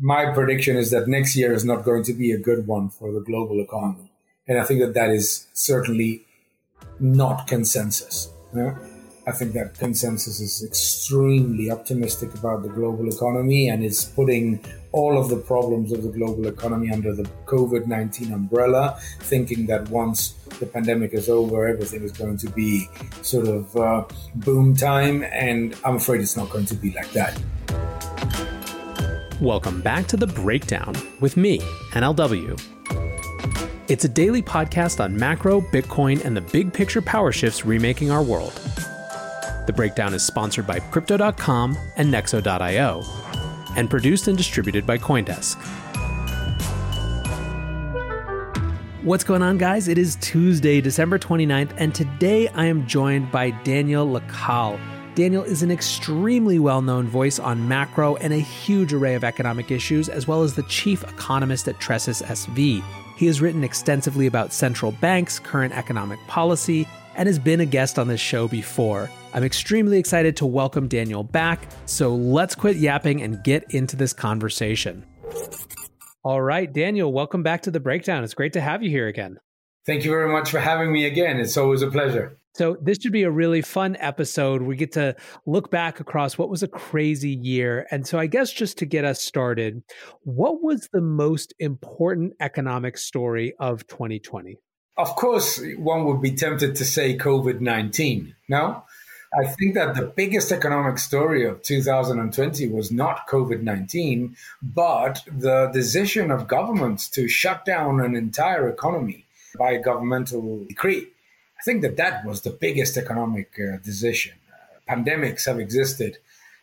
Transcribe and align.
my 0.00 0.32
prediction 0.32 0.76
is 0.76 0.90
that 0.90 1.08
next 1.08 1.36
year 1.36 1.52
is 1.52 1.64
not 1.64 1.84
going 1.84 2.02
to 2.04 2.12
be 2.12 2.32
a 2.32 2.38
good 2.38 2.66
one 2.66 2.90
for 2.90 3.12
the 3.12 3.20
global 3.20 3.60
economy. 3.60 4.10
And 4.48 4.58
I 4.58 4.64
think 4.64 4.80
that 4.80 4.94
that 4.94 5.10
is 5.10 5.46
certainly 5.54 6.24
not 7.00 7.46
consensus. 7.46 8.30
Yeah? 8.54 8.76
I 9.28 9.32
think 9.32 9.54
that 9.54 9.76
consensus 9.76 10.38
is 10.38 10.62
extremely 10.64 11.68
optimistic 11.68 12.32
about 12.34 12.62
the 12.62 12.68
global 12.68 13.08
economy 13.08 13.68
and 13.68 13.84
is 13.84 14.04
putting 14.04 14.64
all 14.92 15.18
of 15.18 15.28
the 15.28 15.36
problems 15.36 15.90
of 15.90 16.04
the 16.04 16.10
global 16.10 16.46
economy 16.46 16.92
under 16.92 17.12
the 17.12 17.24
COVID 17.46 17.86
19 17.86 18.32
umbrella, 18.32 19.00
thinking 19.18 19.66
that 19.66 19.88
once 19.90 20.30
the 20.60 20.66
pandemic 20.66 21.12
is 21.12 21.28
over, 21.28 21.66
everything 21.66 22.04
is 22.04 22.12
going 22.12 22.38
to 22.38 22.48
be 22.50 22.88
sort 23.22 23.48
of 23.48 23.76
uh, 23.76 24.04
boom 24.36 24.76
time. 24.76 25.24
And 25.24 25.74
I'm 25.84 25.96
afraid 25.96 26.20
it's 26.20 26.36
not 26.36 26.50
going 26.50 26.66
to 26.66 26.76
be 26.76 26.92
like 26.92 27.10
that. 27.10 27.36
Welcome 29.40 29.82
back 29.82 30.06
to 30.06 30.16
The 30.16 30.26
Breakdown 30.26 30.94
with 31.20 31.36
me, 31.36 31.58
NLW. 31.90 32.58
It's 33.86 34.06
a 34.06 34.08
daily 34.08 34.40
podcast 34.40 34.98
on 34.98 35.14
macro, 35.14 35.60
Bitcoin, 35.60 36.24
and 36.24 36.34
the 36.34 36.40
big 36.40 36.72
picture 36.72 37.02
power 37.02 37.32
shifts 37.32 37.66
remaking 37.66 38.10
our 38.10 38.22
world. 38.22 38.54
The 39.66 39.74
Breakdown 39.76 40.14
is 40.14 40.24
sponsored 40.24 40.66
by 40.66 40.80
Crypto.com 40.80 41.76
and 41.98 42.10
Nexo.io, 42.10 43.02
and 43.76 43.90
produced 43.90 44.26
and 44.26 44.38
distributed 44.38 44.86
by 44.86 44.96
Coindesk. 44.96 45.56
What's 49.02 49.22
going 49.22 49.42
on, 49.42 49.58
guys? 49.58 49.88
It 49.88 49.98
is 49.98 50.16
Tuesday, 50.22 50.80
December 50.80 51.18
29th, 51.18 51.72
and 51.76 51.94
today 51.94 52.48
I 52.48 52.64
am 52.64 52.86
joined 52.86 53.30
by 53.30 53.50
Daniel 53.50 54.06
Lacalle 54.06 54.80
Daniel 55.16 55.44
is 55.44 55.62
an 55.62 55.70
extremely 55.70 56.58
well 56.58 56.82
known 56.82 57.08
voice 57.08 57.38
on 57.38 57.66
macro 57.66 58.16
and 58.16 58.34
a 58.34 58.38
huge 58.38 58.92
array 58.92 59.14
of 59.14 59.24
economic 59.24 59.70
issues, 59.70 60.10
as 60.10 60.28
well 60.28 60.42
as 60.42 60.52
the 60.52 60.62
chief 60.64 61.02
economist 61.04 61.68
at 61.68 61.78
Tressis 61.78 62.22
SV. 62.22 62.84
He 63.16 63.24
has 63.24 63.40
written 63.40 63.64
extensively 63.64 64.26
about 64.26 64.52
central 64.52 64.92
banks, 64.92 65.38
current 65.38 65.74
economic 65.74 66.18
policy, 66.26 66.86
and 67.14 67.26
has 67.26 67.38
been 67.38 67.62
a 67.62 67.64
guest 67.64 67.98
on 67.98 68.08
this 68.08 68.20
show 68.20 68.46
before. 68.46 69.10
I'm 69.32 69.42
extremely 69.42 69.96
excited 69.98 70.36
to 70.36 70.44
welcome 70.44 70.86
Daniel 70.86 71.24
back, 71.24 71.66
so 71.86 72.14
let's 72.14 72.54
quit 72.54 72.76
yapping 72.76 73.22
and 73.22 73.42
get 73.42 73.64
into 73.72 73.96
this 73.96 74.12
conversation. 74.12 75.02
All 76.24 76.42
right, 76.42 76.70
Daniel, 76.70 77.10
welcome 77.10 77.42
back 77.42 77.62
to 77.62 77.70
the 77.70 77.80
breakdown. 77.80 78.22
It's 78.22 78.34
great 78.34 78.52
to 78.52 78.60
have 78.60 78.82
you 78.82 78.90
here 78.90 79.08
again. 79.08 79.38
Thank 79.86 80.04
you 80.04 80.10
very 80.10 80.30
much 80.30 80.50
for 80.50 80.60
having 80.60 80.92
me 80.92 81.06
again. 81.06 81.40
It's 81.40 81.56
always 81.56 81.80
a 81.80 81.90
pleasure. 81.90 82.36
So, 82.56 82.78
this 82.80 82.96
should 83.02 83.12
be 83.12 83.24
a 83.24 83.30
really 83.30 83.60
fun 83.60 83.98
episode. 84.00 84.62
We 84.62 84.76
get 84.76 84.92
to 84.92 85.14
look 85.44 85.70
back 85.70 86.00
across 86.00 86.38
what 86.38 86.48
was 86.48 86.62
a 86.62 86.68
crazy 86.68 87.34
year. 87.34 87.86
And 87.90 88.06
so, 88.06 88.18
I 88.18 88.28
guess 88.28 88.50
just 88.50 88.78
to 88.78 88.86
get 88.86 89.04
us 89.04 89.20
started, 89.20 89.82
what 90.22 90.62
was 90.62 90.88
the 90.90 91.02
most 91.02 91.52
important 91.58 92.32
economic 92.40 92.96
story 92.96 93.54
of 93.60 93.86
2020? 93.88 94.56
Of 94.96 95.16
course, 95.16 95.62
one 95.76 96.06
would 96.06 96.22
be 96.22 96.30
tempted 96.30 96.76
to 96.76 96.84
say 96.86 97.18
COVID 97.18 97.60
19. 97.60 98.34
No? 98.48 98.84
I 99.38 99.48
think 99.48 99.74
that 99.74 99.94
the 99.94 100.06
biggest 100.06 100.50
economic 100.50 100.96
story 100.96 101.44
of 101.44 101.60
2020 101.60 102.68
was 102.68 102.90
not 102.90 103.28
COVID 103.28 103.60
19, 103.60 104.34
but 104.62 105.22
the 105.26 105.66
decision 105.74 106.30
of 106.30 106.48
governments 106.48 107.10
to 107.10 107.28
shut 107.28 107.66
down 107.66 108.00
an 108.00 108.16
entire 108.16 108.66
economy 108.66 109.26
by 109.58 109.72
a 109.72 109.82
governmental 109.82 110.64
decree. 110.64 111.08
I 111.58 111.62
think 111.62 111.82
that 111.82 111.96
that 111.96 112.24
was 112.24 112.42
the 112.42 112.50
biggest 112.50 112.96
economic 112.96 113.58
uh, 113.58 113.78
decision. 113.78 114.34
Uh, 114.50 114.94
pandemics 114.94 115.46
have 115.46 115.58
existed 115.58 116.18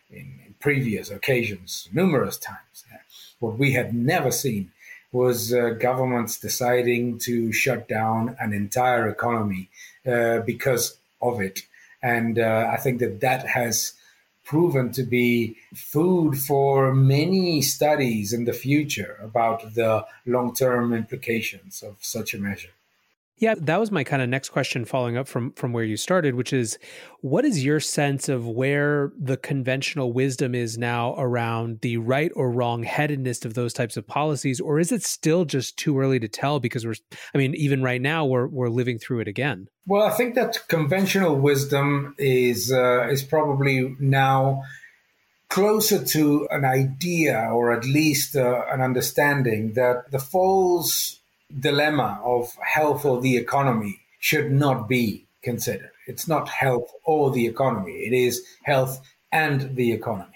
in, 0.09 0.39
in, 0.45 0.55
previous 0.59 1.11
occasions 1.11 1.89
numerous 1.91 2.37
times. 2.37 2.85
Uh, 2.91 2.97
what 3.39 3.59
we 3.59 3.73
had 3.73 3.93
never 3.93 4.31
seen 4.31 4.71
was 5.11 5.53
uh, 5.53 5.71
governments 5.71 6.39
deciding 6.39 7.19
to 7.19 7.51
shut 7.51 7.87
down 7.87 8.35
an 8.39 8.53
entire 8.53 9.09
economy 9.09 9.69
uh, 10.07 10.39
because 10.39 10.97
of 11.21 11.41
it. 11.41 11.61
And 12.01 12.39
uh, 12.39 12.69
I 12.71 12.77
think 12.77 12.99
that 12.99 13.21
that 13.21 13.47
has 13.47 13.93
proven 14.43 14.91
to 14.91 15.03
be 15.03 15.55
food 15.73 16.37
for 16.37 16.93
many 16.93 17.61
studies 17.61 18.33
in 18.33 18.45
the 18.45 18.53
future 18.53 19.17
about 19.21 19.73
the 19.73 20.05
long 20.25 20.53
term 20.53 20.93
implications 20.93 21.81
of 21.81 21.95
such 22.01 22.33
a 22.33 22.37
measure. 22.37 22.71
Yeah, 23.43 23.55
that 23.57 23.77
was 23.77 23.91
my 23.91 24.05
kind 24.05 24.21
of 24.21 24.29
next 24.29 24.51
question 24.51 24.85
following 24.85 25.17
up 25.17 25.27
from 25.27 25.51
from 25.51 25.73
where 25.73 25.83
you 25.83 25.97
started, 25.97 26.35
which 26.35 26.53
is 26.53 26.79
what 27.19 27.43
is 27.43 27.61
your 27.61 27.81
sense 27.81 28.29
of 28.29 28.47
where 28.47 29.11
the 29.19 29.35
conventional 29.35 30.13
wisdom 30.13 30.55
is 30.55 30.77
now 30.77 31.13
around 31.17 31.81
the 31.81 31.97
right 31.97 32.31
or 32.37 32.49
wrong 32.49 32.83
headedness 32.83 33.43
of 33.43 33.53
those 33.53 33.73
types 33.73 33.97
of 33.97 34.07
policies 34.07 34.61
or 34.61 34.79
is 34.79 34.93
it 34.93 35.03
still 35.03 35.43
just 35.43 35.75
too 35.75 35.99
early 35.99 36.21
to 36.21 36.29
tell 36.29 36.61
because 36.61 36.85
we're 36.85 36.95
I 37.35 37.37
mean 37.37 37.53
even 37.55 37.83
right 37.83 38.01
now 38.01 38.25
we're 38.25 38.47
we're 38.47 38.69
living 38.69 38.97
through 38.97 39.19
it 39.19 39.27
again. 39.27 39.67
Well, 39.85 40.03
I 40.03 40.11
think 40.11 40.35
that 40.35 40.65
conventional 40.69 41.35
wisdom 41.35 42.15
is 42.17 42.71
uh, 42.71 43.09
is 43.09 43.23
probably 43.23 43.93
now 43.99 44.63
closer 45.49 46.01
to 46.01 46.47
an 46.49 46.63
idea 46.63 47.49
or 47.51 47.73
at 47.73 47.83
least 47.83 48.37
uh, 48.37 48.63
an 48.71 48.79
understanding 48.79 49.73
that 49.73 50.11
the 50.11 50.19
false 50.19 51.19
dilemma 51.59 52.19
of 52.23 52.55
health 52.61 53.05
or 53.05 53.21
the 53.21 53.37
economy 53.37 54.01
should 54.19 54.51
not 54.51 54.87
be 54.87 55.25
considered. 55.41 55.91
It's 56.07 56.27
not 56.27 56.49
health 56.49 56.91
or 57.03 57.31
the 57.31 57.45
economy, 57.47 57.93
it 57.93 58.13
is 58.13 58.45
health 58.63 59.01
and 59.31 59.75
the 59.75 59.91
economy. 59.91 60.29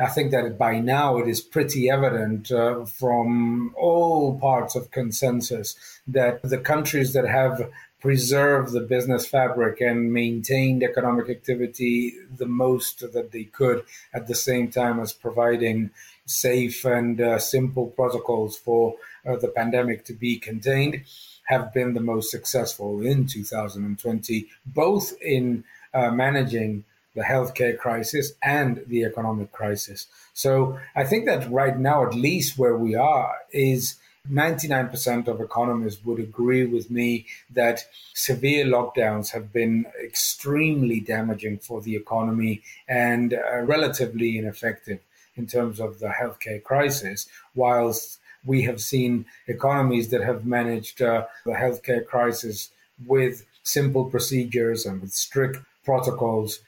I 0.00 0.06
think 0.06 0.30
that 0.30 0.56
by 0.56 0.78
now 0.78 1.18
it 1.18 1.26
is 1.28 1.40
pretty 1.40 1.90
evident 1.90 2.52
uh, 2.52 2.84
from 2.84 3.74
all 3.76 4.38
parts 4.38 4.76
of 4.76 4.92
consensus 4.92 5.74
that 6.06 6.40
the 6.42 6.58
countries 6.58 7.14
that 7.14 7.26
have 7.26 7.68
preserved 8.00 8.72
the 8.72 8.80
business 8.80 9.26
fabric 9.26 9.80
and 9.80 10.12
maintained 10.12 10.84
economic 10.84 11.28
activity 11.28 12.14
the 12.36 12.46
most 12.46 13.00
that 13.12 13.32
they 13.32 13.44
could 13.44 13.84
at 14.14 14.28
the 14.28 14.36
same 14.36 14.70
time 14.70 15.00
as 15.00 15.12
providing 15.12 15.90
safe 16.24 16.84
and 16.84 17.20
uh, 17.20 17.38
simple 17.38 17.88
protocols 17.88 18.56
for 18.56 18.94
uh, 19.28 19.36
the 19.36 19.48
pandemic 19.48 20.04
to 20.06 20.12
be 20.12 20.38
contained 20.38 21.02
have 21.48 21.72
been 21.72 21.94
the 21.94 22.00
most 22.00 22.30
successful 22.30 23.00
in 23.00 23.26
2020, 23.26 24.48
both 24.66 25.14
in 25.22 25.64
uh, 25.94 26.10
managing 26.10 26.84
the 27.14 27.22
healthcare 27.22 27.76
crisis 27.76 28.32
and 28.42 28.84
the 28.86 29.04
economic 29.04 29.50
crisis. 29.50 30.06
So 30.34 30.78
I 30.94 31.04
think 31.04 31.26
that 31.26 31.50
right 31.50 31.76
now, 31.76 32.06
at 32.06 32.14
least 32.14 32.58
where 32.58 32.76
we 32.76 32.94
are, 32.94 33.34
is 33.50 33.96
99% 34.30 35.26
of 35.26 35.40
economists 35.40 36.04
would 36.04 36.20
agree 36.20 36.64
with 36.64 36.90
me 36.90 37.26
that 37.50 37.84
severe 38.14 38.64
lockdowns 38.66 39.32
have 39.32 39.52
been 39.52 39.86
extremely 40.04 41.00
damaging 41.00 41.58
for 41.58 41.80
the 41.80 41.96
economy 41.96 42.62
and 42.86 43.32
uh, 43.32 43.60
relatively 43.62 44.36
ineffective 44.36 45.00
in 45.34 45.46
terms 45.46 45.80
of 45.80 45.98
the 46.00 46.08
healthcare 46.08 46.62
crisis, 46.62 47.28
whilst 47.54 48.17
we 48.44 48.62
have 48.62 48.80
seen 48.80 49.26
economies 49.46 50.08
that 50.10 50.22
have 50.22 50.44
managed 50.44 51.02
uh, 51.02 51.26
the 51.44 51.52
healthcare 51.52 52.04
crisis 52.04 52.70
with 53.06 53.44
simple 53.62 54.04
procedures 54.04 54.86
and 54.86 55.00
with 55.00 55.12
strict 55.12 55.58
protocols 55.84 56.60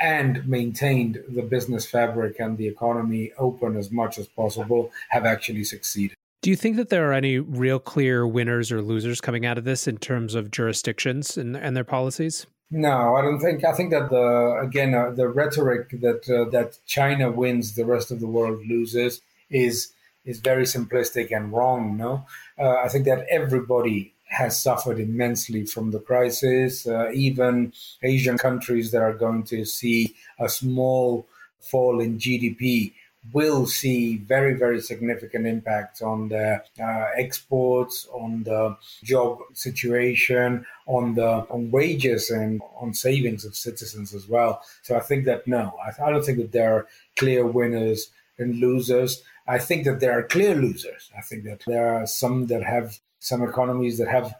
and 0.00 0.46
maintained 0.46 1.22
the 1.28 1.42
business 1.42 1.86
fabric 1.86 2.38
and 2.38 2.58
the 2.58 2.68
economy 2.68 3.32
open 3.38 3.76
as 3.76 3.90
much 3.90 4.18
as 4.18 4.26
possible 4.26 4.90
have 5.08 5.24
actually 5.24 5.64
succeeded. 5.64 6.16
Do 6.42 6.50
you 6.50 6.56
think 6.56 6.76
that 6.76 6.88
there 6.88 7.08
are 7.10 7.12
any 7.12 7.38
real 7.38 7.78
clear 7.78 8.26
winners 8.26 8.72
or 8.72 8.80
losers 8.80 9.20
coming 9.20 9.44
out 9.44 9.58
of 9.58 9.64
this 9.64 9.86
in 9.86 9.98
terms 9.98 10.34
of 10.34 10.50
jurisdictions 10.50 11.36
and, 11.36 11.56
and 11.56 11.76
their 11.76 11.84
policies? 11.84 12.46
No, 12.70 13.16
I 13.16 13.22
don't 13.22 13.40
think. 13.40 13.64
I 13.64 13.72
think 13.72 13.90
that 13.90 14.10
the 14.10 14.60
again 14.62 14.94
uh, 14.94 15.10
the 15.10 15.28
rhetoric 15.28 15.90
that 16.00 16.30
uh, 16.30 16.48
that 16.50 16.78
China 16.86 17.30
wins, 17.30 17.74
the 17.74 17.84
rest 17.84 18.12
of 18.12 18.20
the 18.20 18.28
world 18.28 18.64
loses 18.64 19.20
is 19.50 19.92
is 20.24 20.40
very 20.40 20.64
simplistic 20.64 21.34
and 21.34 21.52
wrong. 21.52 21.96
No, 21.96 22.26
uh, 22.58 22.76
I 22.84 22.88
think 22.88 23.04
that 23.06 23.26
everybody 23.30 24.14
has 24.28 24.60
suffered 24.60 25.00
immensely 25.00 25.66
from 25.66 25.90
the 25.90 25.98
crisis. 25.98 26.86
Uh, 26.86 27.10
even 27.12 27.72
Asian 28.02 28.38
countries 28.38 28.92
that 28.92 29.02
are 29.02 29.14
going 29.14 29.42
to 29.44 29.64
see 29.64 30.14
a 30.38 30.48
small 30.48 31.26
fall 31.58 32.00
in 32.00 32.18
GDP 32.18 32.92
will 33.32 33.66
see 33.66 34.16
very, 34.16 34.54
very 34.54 34.80
significant 34.80 35.46
impacts 35.46 36.00
on 36.00 36.28
the 36.28 36.62
uh, 36.80 37.06
exports, 37.16 38.08
on 38.12 38.44
the 38.44 38.76
job 39.02 39.38
situation, 39.52 40.64
on 40.86 41.14
the 41.14 41.46
on 41.50 41.70
wages, 41.70 42.30
and 42.30 42.62
on 42.80 42.94
savings 42.94 43.44
of 43.44 43.54
citizens 43.54 44.14
as 44.14 44.26
well. 44.26 44.62
So 44.82 44.96
I 44.96 45.00
think 45.00 45.26
that 45.26 45.46
no, 45.46 45.76
I, 45.84 46.06
I 46.06 46.10
don't 46.10 46.24
think 46.24 46.38
that 46.38 46.52
there 46.52 46.74
are 46.74 46.86
clear 47.16 47.46
winners 47.46 48.10
and 48.38 48.58
losers. 48.58 49.22
I 49.46 49.58
think 49.58 49.84
that 49.84 50.00
there 50.00 50.16
are 50.18 50.22
clear 50.22 50.54
losers. 50.54 51.10
I 51.16 51.22
think 51.22 51.44
that 51.44 51.62
there 51.66 51.94
are 51.94 52.06
some 52.06 52.46
that 52.46 52.62
have 52.62 52.98
some 53.18 53.42
economies 53.42 53.98
that 53.98 54.08
have 54.08 54.34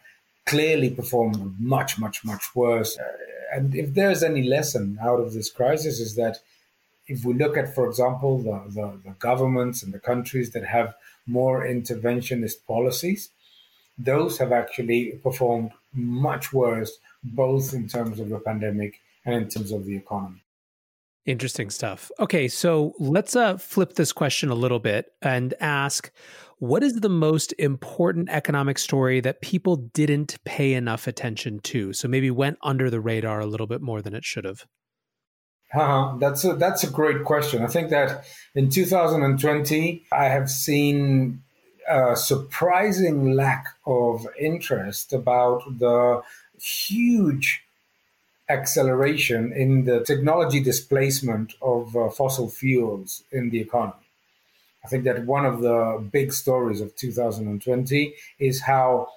clearly 0.47 0.91
performed 0.91 1.61
much, 1.61 1.99
much, 1.99 2.25
much 2.25 2.55
worse. 2.55 2.99
Uh, 2.99 3.05
and 3.53 3.75
if 3.75 3.95
there's 3.95 4.23
any 4.23 4.43
lesson 4.43 4.99
out 5.03 5.21
of 5.21 5.33
this 5.33 5.51
crisis, 5.51 6.01
is 6.01 6.17
that 6.17 6.39
if 7.07 7.25
we 7.25 7.35
look 7.35 7.57
at, 7.57 7.75
for 7.75 7.87
example, 7.89 8.39
the, 8.39 8.63
the, 8.69 8.99
the 9.05 9.15
governments 9.19 9.83
and 9.83 9.93
the 9.93 9.99
countries 9.99 10.51
that 10.51 10.65
have 10.65 10.95
more 11.27 11.65
interventionist 11.65 12.65
policies, 12.67 13.31
those 13.99 14.39
have 14.39 14.53
actually 14.53 15.13
performed 15.23 15.73
much 15.93 16.53
worse, 16.53 16.99
both 17.23 17.75
in 17.75 17.89
terms 17.89 18.21
of 18.21 18.29
the 18.29 18.39
pandemic 18.39 19.01
and 19.25 19.35
in 19.35 19.49
terms 19.49 19.73
of 19.73 19.85
the 19.85 19.97
economy. 19.97 20.43
Interesting 21.27 21.71
stuff. 21.71 22.11
Okay, 22.19 22.49
so 22.49 22.95
let's 22.99 23.37
uh, 23.37 23.59
flip 23.59 23.95
this 23.95 24.13
question 24.13 24.49
a 24.49 24.55
little 24.55 24.79
bit 24.79 25.13
and 25.21 25.55
ask 25.61 26.11
what 26.59 26.83
is 26.83 26.95
the 26.95 27.09
most 27.09 27.55
important 27.59 28.29
economic 28.31 28.79
story 28.79 29.21
that 29.21 29.41
people 29.41 29.77
didn't 29.77 30.37
pay 30.45 30.75
enough 30.75 31.07
attention 31.07 31.59
to? 31.61 31.93
So 31.93 32.07
maybe 32.07 32.31
went 32.31 32.59
under 32.63 32.91
the 32.91 33.01
radar 33.01 33.41
a 33.41 33.47
little 33.47 33.67
bit 33.67 33.81
more 33.81 34.03
than 34.03 34.15
it 34.15 34.25
should 34.25 34.45
have. 34.45 34.67
Uh, 35.73 36.17
that's 36.19 36.45
a 36.45 36.55
that's 36.57 36.83
a 36.83 36.91
great 36.91 37.25
question. 37.25 37.63
I 37.63 37.69
think 37.69 37.91
that 37.91 38.25
in 38.55 38.71
2020, 38.71 40.05
I 40.13 40.25
have 40.25 40.51
seen 40.51 41.43
a 41.89 42.17
surprising 42.17 43.33
lack 43.35 43.67
of 43.87 44.27
interest 44.39 45.13
about 45.13 45.63
the 45.79 46.23
huge 46.61 47.63
acceleration 48.51 49.53
in 49.53 49.85
the 49.85 50.05
technology 50.05 50.61
displacement 50.61 51.55
of 51.63 51.97
uh, 51.97 52.11
fossil 52.11 52.49
fuels 52.51 53.23
in 53.31 53.51
the 53.51 53.61
economy. 53.61 54.07
I 54.85 54.89
think 54.89 55.05
that 55.05 55.25
one 55.25 55.47
of 55.47 55.61
the 55.61 56.03
big 56.11 56.33
stories 56.33 56.81
of 56.81 56.97
2020 56.97 58.15
is 58.39 58.63
how 58.63 59.09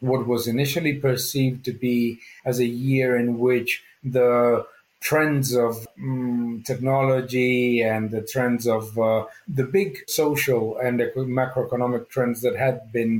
what 0.00 0.26
was 0.26 0.46
initially 0.46 0.94
perceived 0.94 1.64
to 1.64 1.72
be 1.72 2.20
as 2.44 2.60
a 2.60 2.66
year 2.66 3.16
in 3.16 3.38
which 3.38 3.82
the 4.04 4.66
trends 5.08 5.48
of 5.66 5.72
um, 6.02 6.62
technology 6.70 7.82
and 7.92 8.10
the 8.10 8.22
trends 8.32 8.64
of 8.66 8.84
uh, 8.98 9.24
the 9.58 9.66
big 9.78 9.90
social 10.08 10.62
and 10.78 11.00
macroeconomic 11.40 12.08
trends 12.08 12.38
that 12.44 12.56
had 12.56 12.76
been 12.92 13.14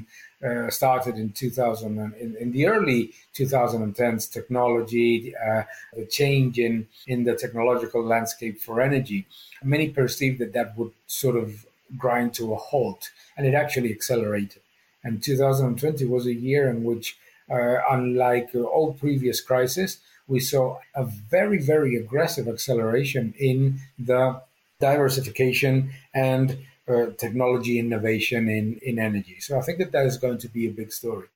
uh, 0.46 0.68
started 0.68 1.14
in 1.16 1.28
2000 1.30 1.98
in, 2.20 2.36
in, 2.42 2.52
the 2.52 2.66
early 2.66 3.12
2010s 3.34 4.30
technology 4.30 5.34
uh, 5.36 5.62
the 5.98 6.06
change 6.18 6.58
in 6.58 6.86
in 7.06 7.24
the 7.24 7.34
technological 7.34 8.02
landscape 8.14 8.56
for 8.60 8.80
energy 8.80 9.26
many 9.64 9.88
perceived 9.88 10.38
that 10.40 10.52
that 10.52 10.76
would 10.76 10.92
sort 11.06 11.36
of 11.36 11.64
grind 11.96 12.34
to 12.34 12.52
a 12.52 12.56
halt, 12.56 13.10
and 13.36 13.46
it 13.46 13.54
actually 13.54 13.92
accelerated. 13.92 14.62
And 15.04 15.22
2020 15.22 16.04
was 16.06 16.26
a 16.26 16.34
year 16.34 16.68
in 16.68 16.84
which, 16.84 17.16
uh, 17.50 17.76
unlike 17.90 18.54
all 18.54 18.94
previous 18.94 19.40
crises, 19.40 19.98
we 20.28 20.40
saw 20.40 20.78
a 20.94 21.04
very, 21.04 21.58
very 21.58 21.96
aggressive 21.96 22.48
acceleration 22.48 23.34
in 23.38 23.80
the 23.98 24.40
diversification 24.80 25.90
and 26.14 26.58
uh, 26.88 27.06
technology 27.18 27.78
innovation 27.78 28.48
in, 28.48 28.78
in 28.82 28.98
energy. 28.98 29.38
So 29.40 29.58
I 29.58 29.62
think 29.62 29.78
that 29.78 29.92
that 29.92 30.06
is 30.06 30.18
going 30.18 30.38
to 30.38 30.48
be 30.48 30.66
a 30.66 30.70
big 30.70 30.92
story. 30.92 31.26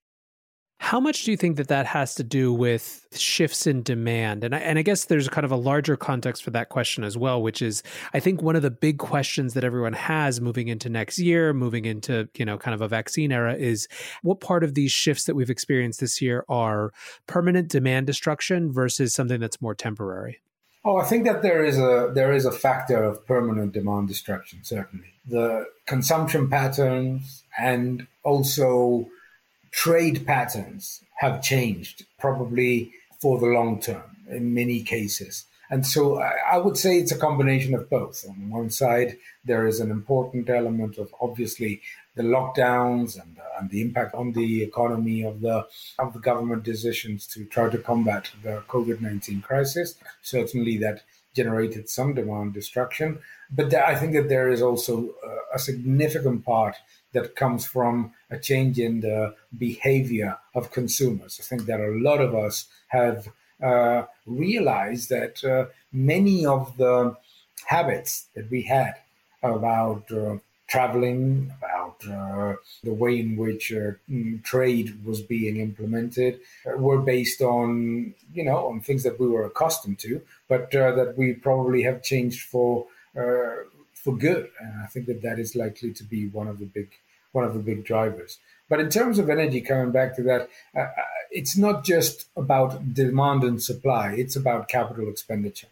How 0.82 0.98
much 0.98 1.24
do 1.24 1.30
you 1.30 1.36
think 1.36 1.58
that 1.58 1.68
that 1.68 1.84
has 1.84 2.14
to 2.14 2.24
do 2.24 2.54
with 2.54 3.06
shifts 3.12 3.66
in 3.66 3.82
demand? 3.82 4.42
And 4.42 4.54
I, 4.54 4.58
and 4.60 4.78
I 4.78 4.82
guess 4.82 5.04
there's 5.04 5.28
kind 5.28 5.44
of 5.44 5.52
a 5.52 5.56
larger 5.56 5.94
context 5.94 6.42
for 6.42 6.50
that 6.52 6.70
question 6.70 7.04
as 7.04 7.18
well, 7.18 7.42
which 7.42 7.60
is 7.60 7.82
I 8.14 8.18
think 8.18 8.40
one 8.40 8.56
of 8.56 8.62
the 8.62 8.70
big 8.70 8.96
questions 8.96 9.52
that 9.52 9.62
everyone 9.62 9.92
has 9.92 10.40
moving 10.40 10.68
into 10.68 10.88
next 10.88 11.18
year, 11.18 11.52
moving 11.52 11.84
into, 11.84 12.30
you 12.34 12.46
know, 12.46 12.56
kind 12.56 12.74
of 12.74 12.80
a 12.80 12.88
vaccine 12.88 13.30
era 13.30 13.54
is 13.54 13.88
what 14.22 14.40
part 14.40 14.64
of 14.64 14.74
these 14.74 14.90
shifts 14.90 15.24
that 15.24 15.34
we've 15.34 15.50
experienced 15.50 16.00
this 16.00 16.22
year 16.22 16.46
are 16.48 16.92
permanent 17.26 17.68
demand 17.68 18.06
destruction 18.06 18.72
versus 18.72 19.12
something 19.12 19.38
that's 19.38 19.60
more 19.60 19.74
temporary? 19.74 20.40
Oh, 20.82 20.96
I 20.96 21.04
think 21.04 21.26
that 21.26 21.42
there 21.42 21.62
is 21.62 21.78
a 21.78 22.10
there 22.14 22.32
is 22.32 22.46
a 22.46 22.52
factor 22.52 23.04
of 23.04 23.26
permanent 23.26 23.72
demand 23.72 24.08
destruction, 24.08 24.60
certainly. 24.62 25.12
The 25.28 25.66
consumption 25.84 26.48
patterns 26.48 27.44
and 27.58 28.06
also 28.24 29.06
trade 29.70 30.26
patterns 30.26 31.02
have 31.18 31.42
changed, 31.42 32.06
probably 32.18 32.92
for 33.20 33.38
the 33.38 33.46
long 33.46 33.80
term 33.80 34.16
in 34.28 34.54
many 34.54 34.82
cases. 34.82 35.44
And 35.70 35.86
so 35.86 36.18
I 36.18 36.58
would 36.58 36.76
say 36.76 36.98
it's 36.98 37.12
a 37.12 37.18
combination 37.18 37.74
of 37.74 37.88
both. 37.88 38.24
On 38.28 38.50
one 38.50 38.70
side, 38.70 39.16
there 39.44 39.66
is 39.68 39.78
an 39.78 39.90
important 39.90 40.50
element 40.50 40.98
of 40.98 41.14
obviously 41.20 41.80
the 42.16 42.22
lockdowns 42.22 43.20
and, 43.20 43.38
uh, 43.38 43.42
and 43.58 43.70
the 43.70 43.80
impact 43.80 44.14
on 44.14 44.32
the 44.32 44.62
economy 44.62 45.22
of 45.22 45.40
the 45.40 45.66
of 45.98 46.12
the 46.12 46.18
government 46.18 46.62
decisions 46.62 47.26
to 47.28 47.44
try 47.44 47.68
to 47.70 47.78
combat 47.78 48.30
the 48.42 48.62
COVID 48.68 49.00
nineteen 49.00 49.40
crisis. 49.40 49.94
Certainly, 50.22 50.78
that 50.78 51.02
generated 51.34 51.88
some 51.88 52.14
demand 52.14 52.52
destruction. 52.54 53.18
But 53.50 53.72
I 53.72 53.94
think 53.94 54.12
that 54.14 54.28
there 54.28 54.48
is 54.48 54.62
also 54.62 55.14
a 55.54 55.58
significant 55.58 56.44
part 56.44 56.76
that 57.12 57.36
comes 57.36 57.66
from 57.66 58.12
a 58.30 58.38
change 58.38 58.78
in 58.78 59.00
the 59.00 59.34
behavior 59.56 60.38
of 60.54 60.72
consumers. 60.72 61.38
I 61.40 61.44
think 61.44 61.66
that 61.66 61.80
a 61.80 61.98
lot 62.08 62.20
of 62.20 62.34
us 62.34 62.66
have 62.88 63.28
uh, 63.62 64.04
realized 64.26 65.08
that 65.10 65.44
uh, 65.44 65.66
many 65.92 66.46
of 66.46 66.76
the 66.76 67.16
habits 67.66 68.26
that 68.34 68.50
we 68.50 68.62
had 68.62 68.94
about 69.42 70.10
uh, 70.10 70.36
traveling, 70.70 71.52
about 71.58 71.96
uh, 72.08 72.54
the 72.82 72.94
way 72.94 73.18
in 73.18 73.36
which 73.36 73.72
uh, 73.72 73.92
mm, 74.10 74.42
trade 74.42 75.04
was 75.04 75.20
being 75.20 75.56
implemented, 75.58 76.40
uh, 76.66 76.76
were 76.78 77.00
based 77.00 77.42
on 77.42 78.14
you 78.32 78.44
know 78.44 78.68
on 78.68 78.80
things 78.80 79.02
that 79.02 79.18
we 79.20 79.26
were 79.26 79.44
accustomed 79.44 79.98
to, 79.98 80.22
but 80.48 80.70
that 80.70 81.14
we 81.16 81.34
probably 81.34 81.82
have 81.82 82.02
changed 82.02 82.42
for 82.42 82.86
for 84.02 84.16
good. 84.16 84.48
And 84.60 84.82
I 84.82 84.86
think 84.86 85.06
that 85.06 85.22
that 85.22 85.38
is 85.38 85.54
likely 85.54 85.92
to 85.92 86.04
be 86.04 86.28
one 86.28 86.48
of 86.48 86.58
the 86.58 86.66
big 86.66 86.90
one 87.32 87.44
of 87.44 87.54
the 87.54 87.60
big 87.60 87.84
drivers. 87.84 88.38
But 88.68 88.80
in 88.80 88.88
terms 88.88 89.18
of 89.18 89.28
energy, 89.28 89.60
coming 89.60 89.90
back 89.90 90.16
to 90.16 90.22
that, 90.22 90.48
uh, 90.74 90.80
uh, 90.80 90.90
it's 91.30 91.56
not 91.56 91.84
just 91.84 92.26
about 92.36 92.94
demand 92.94 93.44
and 93.44 93.62
supply; 93.62 94.12
it's 94.12 94.36
about 94.36 94.68
capital 94.68 95.08
expenditure. 95.08 95.68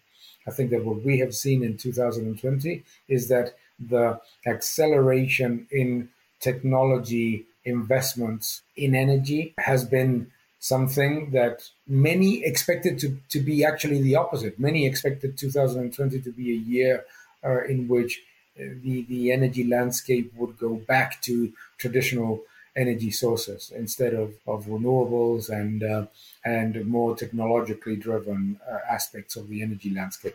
I 0.47 0.51
think 0.51 0.71
that 0.71 0.85
what 0.85 1.05
we 1.05 1.19
have 1.19 1.35
seen 1.35 1.63
in 1.63 1.77
2020 1.77 2.83
is 3.09 3.29
that 3.29 3.55
the 3.79 4.21
acceleration 4.47 5.67
in 5.71 6.09
technology 6.41 7.47
investments 7.65 8.63
in 8.77 8.95
energy 8.95 9.55
has 9.59 9.85
been 9.85 10.31
something 10.61 11.31
that 11.31 11.69
many 11.87 12.45
expected 12.45 12.99
to, 12.99 13.17
to 13.29 13.41
be 13.41 13.65
actually 13.65 14.03
the 14.03 14.17
opposite. 14.17 14.59
Many 14.59 14.87
expected 14.87 15.39
2020 15.39 16.21
to 16.21 16.33
be 16.33 16.51
a 16.51 16.55
year 16.55 17.05
uh, 17.45 17.65
in 17.65 17.87
which 17.87 18.23
uh, 18.59 18.65
the, 18.83 19.03
the 19.09 19.31
energy 19.31 19.65
landscape 19.65 20.33
would 20.37 20.59
go 20.59 20.75
back 20.75 21.23
to 21.23 21.53
traditional 21.79 22.43
energy 22.75 23.11
sources 23.11 23.73
instead 23.75 24.15
of, 24.15 24.35
of 24.47 24.67
renewables 24.67 25.49
and, 25.49 25.83
uh, 25.83 26.07
and 26.45 26.87
more 26.87 27.17
technologically 27.17 27.97
driven 27.97 28.59
uh, 28.71 28.79
aspects 28.91 29.37
of 29.37 29.49
the 29.49 29.63
energy 29.63 29.91
landscape. 29.91 30.35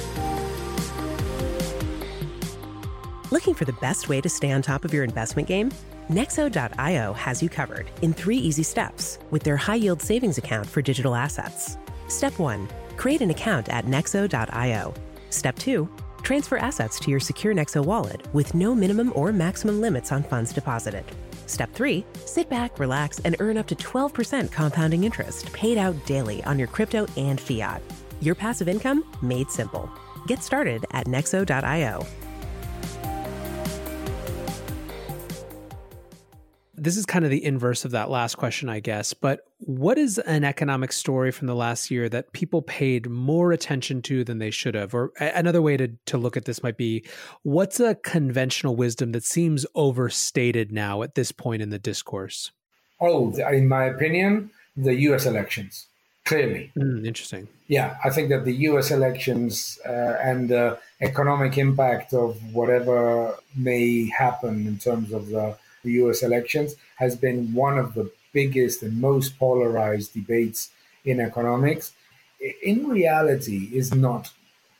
Looking 3.31 3.53
for 3.53 3.63
the 3.63 3.73
best 3.79 4.09
way 4.09 4.19
to 4.19 4.27
stay 4.27 4.51
on 4.51 4.61
top 4.61 4.83
of 4.83 4.93
your 4.93 5.05
investment 5.05 5.47
game? 5.47 5.71
Nexo.io 6.09 7.13
has 7.13 7.41
you 7.41 7.47
covered 7.47 7.89
in 8.01 8.11
three 8.11 8.35
easy 8.37 8.63
steps 8.63 9.19
with 9.29 9.41
their 9.43 9.55
high 9.55 9.75
yield 9.75 10.01
savings 10.01 10.37
account 10.37 10.67
for 10.67 10.81
digital 10.81 11.15
assets. 11.15 11.77
Step 12.09 12.37
1 12.37 12.67
Create 12.97 13.21
an 13.21 13.29
account 13.29 13.69
at 13.69 13.85
nexo.io. 13.85 14.93
Step 15.29 15.55
2. 15.59 15.89
Transfer 16.23 16.57
assets 16.57 16.99
to 16.99 17.09
your 17.09 17.21
secure 17.21 17.55
Nexo 17.55 17.83
wallet 17.83 18.21
with 18.33 18.53
no 18.53 18.75
minimum 18.75 19.13
or 19.15 19.31
maximum 19.31 19.79
limits 19.79 20.11
on 20.11 20.23
funds 20.23 20.51
deposited. 20.51 21.05
Step 21.45 21.71
3. 21.73 22.03
Sit 22.25 22.49
back, 22.49 22.79
relax, 22.79 23.19
and 23.19 23.37
earn 23.39 23.57
up 23.57 23.67
to 23.67 23.75
12% 23.75 24.51
compounding 24.51 25.05
interest 25.05 25.53
paid 25.53 25.77
out 25.77 25.95
daily 26.05 26.43
on 26.43 26.59
your 26.59 26.67
crypto 26.67 27.07
and 27.15 27.39
fiat. 27.39 27.81
Your 28.19 28.35
passive 28.35 28.67
income 28.67 29.05
made 29.21 29.49
simple. 29.49 29.89
Get 30.27 30.43
started 30.43 30.85
at 30.91 31.07
nexo.io. 31.07 32.05
this 36.81 36.97
is 36.97 37.05
kind 37.05 37.23
of 37.23 37.29
the 37.29 37.45
inverse 37.45 37.85
of 37.85 37.91
that 37.91 38.09
last 38.09 38.35
question, 38.35 38.67
I 38.67 38.79
guess. 38.79 39.13
But 39.13 39.45
what 39.59 39.99
is 39.99 40.17
an 40.17 40.43
economic 40.43 40.91
story 40.91 41.29
from 41.29 41.45
the 41.45 41.55
last 41.55 41.91
year 41.91 42.09
that 42.09 42.33
people 42.33 42.63
paid 42.63 43.07
more 43.07 43.51
attention 43.51 44.01
to 44.03 44.23
than 44.23 44.39
they 44.39 44.49
should 44.49 44.73
have? 44.73 44.95
Or 44.95 45.11
another 45.19 45.61
way 45.61 45.77
to, 45.77 45.89
to 46.07 46.17
look 46.17 46.35
at 46.35 46.45
this 46.45 46.63
might 46.63 46.77
be 46.77 47.05
what's 47.43 47.79
a 47.79 47.93
conventional 47.93 48.75
wisdom 48.75 49.11
that 49.11 49.23
seems 49.23 49.63
overstated 49.75 50.71
now 50.71 51.03
at 51.03 51.13
this 51.13 51.31
point 51.31 51.61
in 51.61 51.69
the 51.69 51.77
discourse? 51.77 52.51
Oh, 52.99 53.31
in 53.31 53.67
my 53.67 53.83
opinion, 53.83 54.49
the 54.75 54.95
US 55.11 55.27
elections, 55.27 55.85
clearly. 56.25 56.71
Mm, 56.75 57.05
interesting. 57.05 57.47
Yeah, 57.67 57.97
I 58.03 58.09
think 58.09 58.29
that 58.29 58.43
the 58.43 58.55
US 58.69 58.89
elections 58.89 59.77
uh, 59.85 60.17
and 60.19 60.49
the 60.49 60.79
economic 60.99 61.59
impact 61.59 62.11
of 62.11 62.41
whatever 62.55 63.35
may 63.55 64.09
happen 64.09 64.65
in 64.65 64.79
terms 64.79 65.13
of 65.13 65.27
the 65.27 65.57
the 65.83 65.91
US 66.03 66.23
elections 66.23 66.75
has 66.97 67.15
been 67.15 67.53
one 67.53 67.77
of 67.77 67.93
the 67.93 68.11
biggest 68.33 68.81
and 68.83 68.99
most 68.99 69.37
polarized 69.37 70.13
debates 70.13 70.71
in 71.05 71.19
economics. 71.19 71.93
In 72.63 72.87
reality, 72.87 73.69
is 73.73 73.93
not 73.93 74.31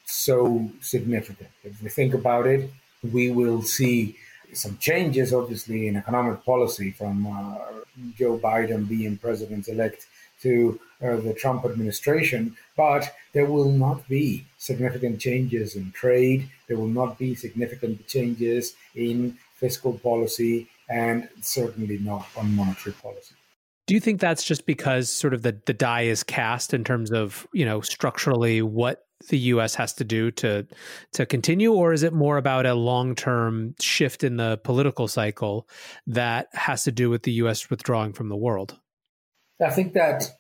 so 0.06 0.70
significant. 0.82 1.50
If 1.64 1.82
we 1.82 1.90
think 1.90 2.14
about 2.14 2.48
it, 2.48 2.70
we 3.12 3.32
will 3.32 3.62
see 3.62 4.18
some 4.54 4.78
changes, 4.78 5.34
obviously, 5.34 5.88
in 5.88 5.96
economic 5.96 6.44
policy 6.44 6.92
from 6.92 7.28
uh, 7.28 7.58
Joe 8.16 8.38
Biden 8.38 8.88
being 8.88 9.18
president 9.18 9.68
elect 9.68 10.08
to 10.42 10.80
uh, 11.02 11.18
the 11.18 11.34
Trump 11.34 11.66
administration, 11.66 12.58
but 12.76 13.14
there 13.34 13.46
will 13.46 13.72
not 13.72 14.08
be 14.08 14.46
significant 14.58 15.20
changes 15.20 15.76
in 15.76 15.92
trade. 15.92 16.50
There 16.68 16.78
will 16.78 16.88
not 16.88 17.18
be 17.18 17.36
significant 17.36 18.08
changes 18.08 18.76
in 18.96 19.38
fiscal 19.56 19.94
policy 19.94 20.68
and 20.92 21.28
certainly 21.42 21.98
not 22.00 22.28
on 22.36 22.56
monetary 22.56 22.94
policy. 23.02 23.36
Do 23.88 23.94
you 23.94 24.00
think 24.00 24.22
that's 24.22 24.44
just 24.44 24.66
because 24.66 25.10
sort 25.10 25.34
of 25.34 25.42
the, 25.42 25.60
the 25.66 25.74
die 25.74 26.04
is 26.04 26.24
cast 26.24 26.74
in 26.74 26.84
terms 26.84 27.12
of, 27.12 27.48
you 27.54 27.66
know, 27.66 27.82
structurally 27.82 28.62
what 28.62 29.06
the 29.30 29.38
US 29.38 29.76
has 29.76 29.94
to 29.94 30.04
do 30.04 30.32
to 30.32 30.66
to 31.14 31.26
continue 31.26 31.72
or 31.72 31.94
is 31.94 32.02
it 32.02 32.12
more 32.12 32.38
about 32.38 32.66
a 32.66 32.74
long-term 32.74 33.76
shift 33.80 34.24
in 34.24 34.38
the 34.38 34.60
political 34.64 35.08
cycle 35.08 35.68
that 36.08 36.48
has 36.54 36.84
to 36.86 36.92
do 36.92 37.10
with 37.10 37.24
the 37.24 37.34
US 37.34 37.70
withdrawing 37.70 38.14
from 38.14 38.30
the 38.30 38.36
world? 38.36 38.80
I 39.62 39.70
think 39.70 39.94
that 39.94 40.32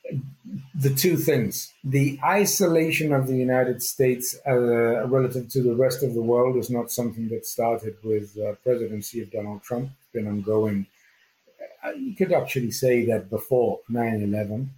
the 0.73 0.89
two 0.89 1.15
things, 1.15 1.71
the 1.83 2.19
isolation 2.25 3.13
of 3.13 3.27
the 3.27 3.35
United 3.35 3.83
States 3.83 4.35
uh, 4.47 5.07
relative 5.07 5.47
to 5.49 5.61
the 5.61 5.75
rest 5.75 6.01
of 6.01 6.15
the 6.15 6.23
world 6.23 6.57
is 6.57 6.71
not 6.71 6.91
something 6.91 7.29
that 7.29 7.45
started 7.45 7.97
with 8.03 8.33
the 8.33 8.57
presidency 8.63 9.21
of 9.21 9.31
Donald 9.31 9.61
Trump. 9.61 9.91
Been 10.13 10.27
ongoing. 10.27 10.87
Uh, 11.83 11.91
you 11.91 12.15
could 12.15 12.31
actually 12.33 12.71
say 12.71 13.05
that 13.05 13.29
before 13.29 13.79
9/11, 13.89 14.69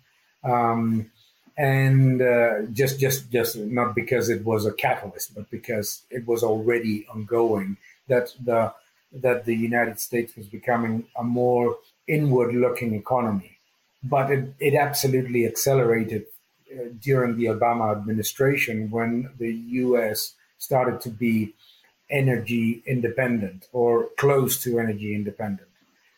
um, 0.43 1.11
and 1.57 2.21
uh, 2.21 2.61
just 2.71 2.99
just 2.99 3.31
just 3.31 3.57
not 3.57 3.95
because 3.95 4.29
it 4.29 4.43
was 4.45 4.65
a 4.65 4.73
catalyst, 4.73 5.35
but 5.35 5.49
because 5.49 6.03
it 6.09 6.25
was 6.27 6.43
already 6.43 7.05
ongoing. 7.07 7.77
That 8.07 8.33
the 8.43 8.73
that 9.11 9.45
the 9.45 9.55
United 9.55 9.99
States 9.99 10.35
was 10.35 10.47
becoming 10.47 11.05
a 11.15 11.23
more 11.23 11.77
inward-looking 12.07 12.95
economy 12.95 13.53
but 14.03 14.29
it, 14.31 14.53
it 14.59 14.75
absolutely 14.75 15.45
accelerated 15.45 16.25
uh, 16.71 16.89
during 17.01 17.37
the 17.37 17.45
Obama 17.45 17.91
administration 17.95 18.91
when 18.91 19.29
the 19.39 19.51
US 19.51 20.33
started 20.57 20.99
to 21.01 21.09
be 21.09 21.53
energy 22.13 22.83
independent 22.85 23.67
or 23.73 24.09
close 24.17 24.61
to 24.63 24.79
energy 24.79 25.13
independent. 25.15 25.67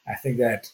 I 0.05 0.15
think 0.15 0.37
that 0.37 0.71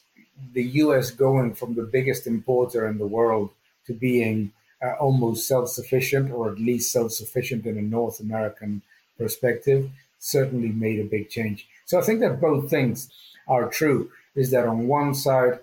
the 0.54 0.64
US 0.84 1.12
going 1.12 1.54
from 1.54 1.76
the 1.76 1.84
biggest 1.84 2.26
importer 2.26 2.88
in 2.88 2.98
the 2.98 3.08
world 3.08 3.52
to 3.86 3.94
being 3.94 4.52
uh, 4.84 4.94
almost 5.00 5.48
self 5.48 5.70
sufficient, 5.70 6.32
or 6.32 6.52
at 6.52 6.60
least 6.60 6.92
self 6.92 7.12
sufficient 7.12 7.66
in 7.66 7.78
a 7.78 7.82
North 7.82 8.20
American 8.20 8.82
perspective, 9.18 9.90
certainly 10.18 10.70
made 10.70 11.00
a 11.00 11.04
big 11.04 11.30
change. 11.30 11.68
So 11.86 12.00
I 12.00 12.02
think 12.02 12.20
that 12.22 12.42
both 12.42 12.70
things 12.70 13.10
are 13.48 13.70
true. 13.70 14.12
Is 14.36 14.50
that 14.52 14.68
on 14.68 14.88
one 14.88 15.14
side, 15.14 15.60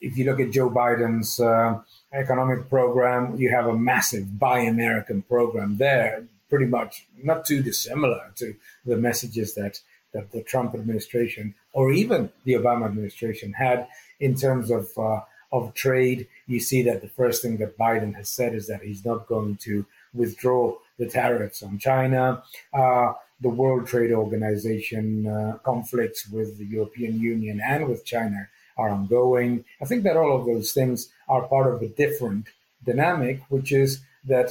if 0.00 0.16
you 0.16 0.24
look 0.24 0.40
at 0.40 0.52
Joe 0.52 0.70
Biden's 0.70 1.38
uh, 1.38 1.80
economic 2.12 2.68
program, 2.68 3.36
you 3.36 3.50
have 3.50 3.66
a 3.66 3.76
massive 3.76 4.38
Buy 4.38 4.60
American 4.60 5.22
program 5.22 5.76
there, 5.76 6.24
pretty 6.52 6.66
much 6.66 7.06
not 7.22 7.46
too 7.46 7.62
dissimilar 7.62 8.30
to 8.36 8.54
the 8.84 8.98
messages 8.98 9.54
that, 9.54 9.80
that 10.12 10.32
the 10.32 10.42
Trump 10.42 10.74
administration 10.74 11.54
or 11.72 11.90
even 11.90 12.30
the 12.44 12.52
Obama 12.52 12.84
administration 12.84 13.54
had 13.54 13.88
in 14.20 14.34
terms 14.34 14.70
of 14.70 14.86
uh, 14.98 15.20
of 15.50 15.72
trade. 15.72 16.28
You 16.46 16.60
see 16.60 16.82
that 16.82 17.00
the 17.00 17.08
first 17.08 17.40
thing 17.40 17.56
that 17.56 17.78
Biden 17.78 18.14
has 18.16 18.28
said 18.28 18.54
is 18.54 18.66
that 18.66 18.82
he's 18.82 19.02
not 19.02 19.26
going 19.26 19.56
to 19.68 19.86
withdraw 20.12 20.76
the 20.98 21.06
tariffs 21.06 21.62
on 21.62 21.78
China. 21.78 22.42
Uh, 22.74 23.14
the 23.40 23.48
World 23.48 23.86
Trade 23.86 24.12
Organization 24.12 25.26
uh, 25.26 25.56
conflicts 25.64 26.28
with 26.28 26.58
the 26.58 26.66
European 26.66 27.18
Union 27.18 27.62
and 27.64 27.88
with 27.88 28.04
China 28.04 28.48
are 28.76 28.90
ongoing. 28.90 29.64
I 29.80 29.86
think 29.86 30.02
that 30.04 30.18
all 30.18 30.36
of 30.38 30.44
those 30.44 30.72
things 30.72 31.08
are 31.30 31.48
part 31.48 31.72
of 31.72 31.80
a 31.80 31.88
different 31.88 32.48
dynamic, 32.84 33.40
which 33.48 33.72
is 33.72 34.00
that 34.26 34.50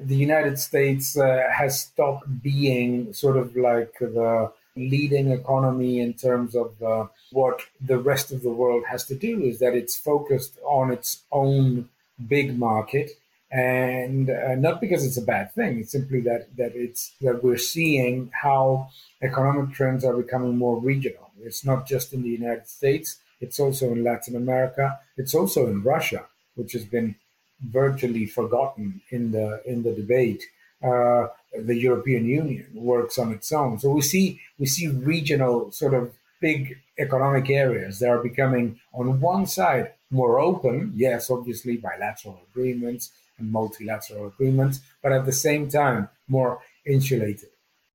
the 0.00 0.16
United 0.16 0.58
States 0.58 1.16
uh, 1.18 1.48
has 1.52 1.80
stopped 1.80 2.42
being 2.42 3.12
sort 3.12 3.36
of 3.36 3.56
like 3.56 3.98
the 3.98 4.52
leading 4.76 5.32
economy 5.32 5.98
in 6.00 6.14
terms 6.14 6.54
of 6.54 6.80
uh, 6.82 7.06
what 7.32 7.62
the 7.80 7.98
rest 7.98 8.30
of 8.32 8.42
the 8.42 8.50
world 8.50 8.84
has 8.88 9.04
to 9.04 9.14
do, 9.14 9.42
is 9.42 9.58
that 9.58 9.74
it's 9.74 9.96
focused 9.96 10.58
on 10.62 10.92
its 10.92 11.22
own 11.32 11.88
big 12.28 12.58
market. 12.58 13.10
And 13.50 14.28
uh, 14.28 14.54
not 14.56 14.80
because 14.80 15.04
it's 15.06 15.16
a 15.16 15.22
bad 15.22 15.52
thing, 15.52 15.80
it's 15.80 15.92
simply 15.92 16.20
that, 16.22 16.54
that 16.56 16.72
it's 16.74 17.12
that 17.22 17.42
we're 17.42 17.56
seeing 17.56 18.30
how 18.42 18.90
economic 19.22 19.72
trends 19.72 20.04
are 20.04 20.14
becoming 20.14 20.56
more 20.56 20.78
regional. 20.78 21.30
It's 21.42 21.64
not 21.64 21.86
just 21.86 22.12
in 22.12 22.22
the 22.22 22.28
United 22.28 22.68
States, 22.68 23.18
it's 23.40 23.58
also 23.58 23.92
in 23.92 24.04
Latin 24.04 24.36
America. 24.36 24.98
It's 25.16 25.34
also 25.34 25.66
in 25.66 25.82
Russia, 25.82 26.26
which 26.56 26.72
has 26.72 26.84
been 26.84 27.16
virtually 27.60 28.26
forgotten 28.26 29.00
in 29.10 29.32
the 29.32 29.62
in 29.64 29.82
the 29.82 29.92
debate. 29.92 30.42
Uh, 30.82 31.26
the 31.64 31.74
European 31.74 32.24
Union 32.26 32.66
works 32.74 33.18
on 33.18 33.32
its 33.32 33.50
own. 33.52 33.78
So 33.78 33.90
we 33.90 34.02
see 34.02 34.40
we 34.58 34.66
see 34.66 34.88
regional 34.88 35.72
sort 35.72 35.94
of 35.94 36.12
big 36.40 36.78
economic 36.98 37.50
areas 37.50 37.98
that 37.98 38.10
are 38.10 38.22
becoming 38.22 38.78
on 38.92 39.20
one 39.20 39.46
side 39.46 39.92
more 40.10 40.38
open, 40.38 40.92
yes, 40.94 41.30
obviously 41.30 41.76
bilateral 41.76 42.40
agreements 42.50 43.10
and 43.38 43.50
multilateral 43.50 44.26
agreements, 44.28 44.80
but 45.02 45.12
at 45.12 45.26
the 45.26 45.32
same 45.32 45.68
time 45.68 46.08
more 46.28 46.60
insulated. 46.86 47.50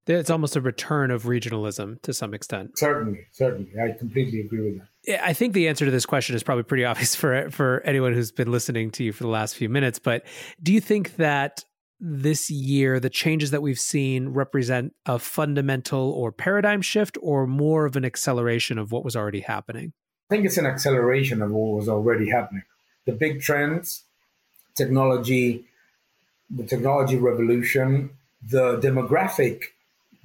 It's 0.05 0.29
almost 0.29 0.55
a 0.55 0.61
return 0.61 1.11
of 1.11 1.23
regionalism 1.23 2.01
to 2.01 2.13
some 2.13 2.33
extent. 2.33 2.77
Certainly, 2.77 3.27
certainly. 3.31 3.71
I 3.79 3.97
completely 3.97 4.41
agree 4.41 4.61
with 4.61 4.79
that. 4.79 5.25
I 5.25 5.33
think 5.33 5.53
the 5.53 5.67
answer 5.67 5.85
to 5.85 5.91
this 5.91 6.05
question 6.05 6.35
is 6.35 6.43
probably 6.43 6.63
pretty 6.63 6.85
obvious 6.91 7.15
for 7.15 7.49
for 7.51 7.81
anyone 7.85 8.13
who's 8.13 8.31
been 8.31 8.51
listening 8.51 8.91
to 8.91 9.03
you 9.03 9.13
for 9.13 9.23
the 9.23 9.29
last 9.29 9.55
few 9.55 9.69
minutes, 9.69 9.99
but 9.99 10.25
do 10.61 10.73
you 10.73 10.81
think 10.81 11.15
that 11.17 11.63
this 12.05 12.49
year 12.49 12.99
the 12.99 13.09
changes 13.09 13.51
that 13.51 13.61
we've 13.61 13.79
seen 13.79 14.29
represent 14.29 14.93
a 15.05 15.17
fundamental 15.17 16.11
or 16.11 16.33
paradigm 16.33 16.81
shift 16.81 17.17
or 17.21 17.47
more 17.47 17.85
of 17.85 17.95
an 17.95 18.03
acceleration 18.03 18.77
of 18.77 18.91
what 18.91 19.05
was 19.05 19.15
already 19.15 19.39
happening? 19.39 19.93
I 20.29 20.35
think 20.35 20.45
it's 20.45 20.57
an 20.57 20.65
acceleration 20.65 21.41
of 21.41 21.51
what 21.51 21.77
was 21.77 21.87
already 21.87 22.29
happening. 22.29 22.63
The 23.05 23.13
big 23.13 23.41
trends, 23.41 24.03
technology, 24.75 25.65
the 26.49 26.63
technology 26.63 27.15
revolution, 27.17 28.09
the 28.41 28.77
demographic 28.79 29.63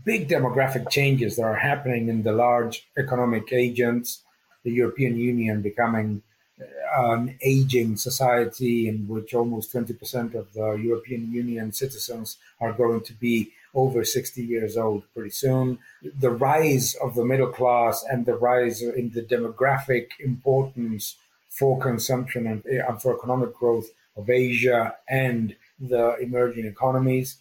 big 0.05 0.29
demographic 0.29 0.89
changes 0.91 1.37
that 1.37 1.43
are 1.43 1.57
happening 1.57 2.09
in 2.09 2.23
the 2.23 2.33
large 2.33 2.89
economic 2.97 3.53
agents, 3.53 4.23
the 4.65 4.71
European 4.71 5.17
Union 5.17 5.63
becoming 5.63 6.23
uh, 6.61 7.13
an 7.13 7.39
aging 7.43 7.97
society 7.97 8.89
in 8.89 9.07
which 9.07 9.35
almost 9.35 9.73
20% 9.73 10.35
of 10.35 10.53
the 10.53 10.73
European 10.73 11.33
Union 11.33 11.73
citizens 11.73 12.37
are 12.61 12.73
going 12.73 13.01
to 13.03 13.13
be 13.15 13.53
over 13.75 14.05
60 14.05 14.43
years 14.43 14.77
old 14.77 15.03
pretty 15.15 15.31
soon. 15.31 15.79
The 16.03 16.31
rise 16.31 16.95
of 16.95 17.15
the 17.15 17.25
middle 17.25 17.49
class 17.49 18.05
and 18.11 18.27
the 18.27 18.35
rise 18.35 18.83
in 18.83 19.11
the 19.11 19.23
demographic 19.23 20.09
importance 20.21 21.17
for 21.49 21.79
consumption 21.79 22.47
and, 22.47 22.65
and 22.65 23.01
for 23.01 23.17
economic 23.17 23.55
growth 23.55 23.89
of 24.17 24.31
Asia 24.31 24.97
and 25.09 25.55
the 25.79 26.17
emerging 26.17 26.67
economies 26.67 27.39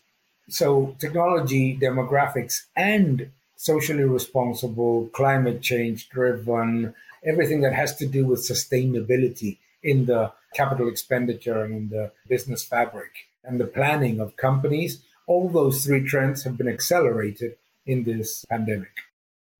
so 0.50 0.96
technology, 1.00 1.78
demographics, 1.78 2.64
and 2.76 3.30
socially 3.56 4.04
responsible, 4.04 5.10
climate 5.14 5.62
change 5.62 6.10
driven, 6.10 6.94
everything 7.26 7.62
that 7.62 7.74
has 7.74 7.96
to 7.98 8.06
do 8.06 8.26
with 8.26 8.48
sustainability 8.48 9.58
in 9.84 10.06
the 10.06 10.32
capital 10.54 10.88
expenditure 10.88 11.64
and 11.64 11.74
in 11.74 11.90
the 11.90 12.12
business 12.28 12.64
fabric 12.64 13.12
and 13.44 13.60
the 13.60 13.66
planning 13.66 14.20
of 14.20 14.38
companies, 14.38 15.02
all 15.26 15.50
those 15.50 15.86
three 15.86 16.04
trends 16.04 16.44
have 16.44 16.58
been 16.58 16.68
accelerated 16.68 17.56
in 17.86 18.04
this 18.04 18.46
pandemic. 18.46 18.92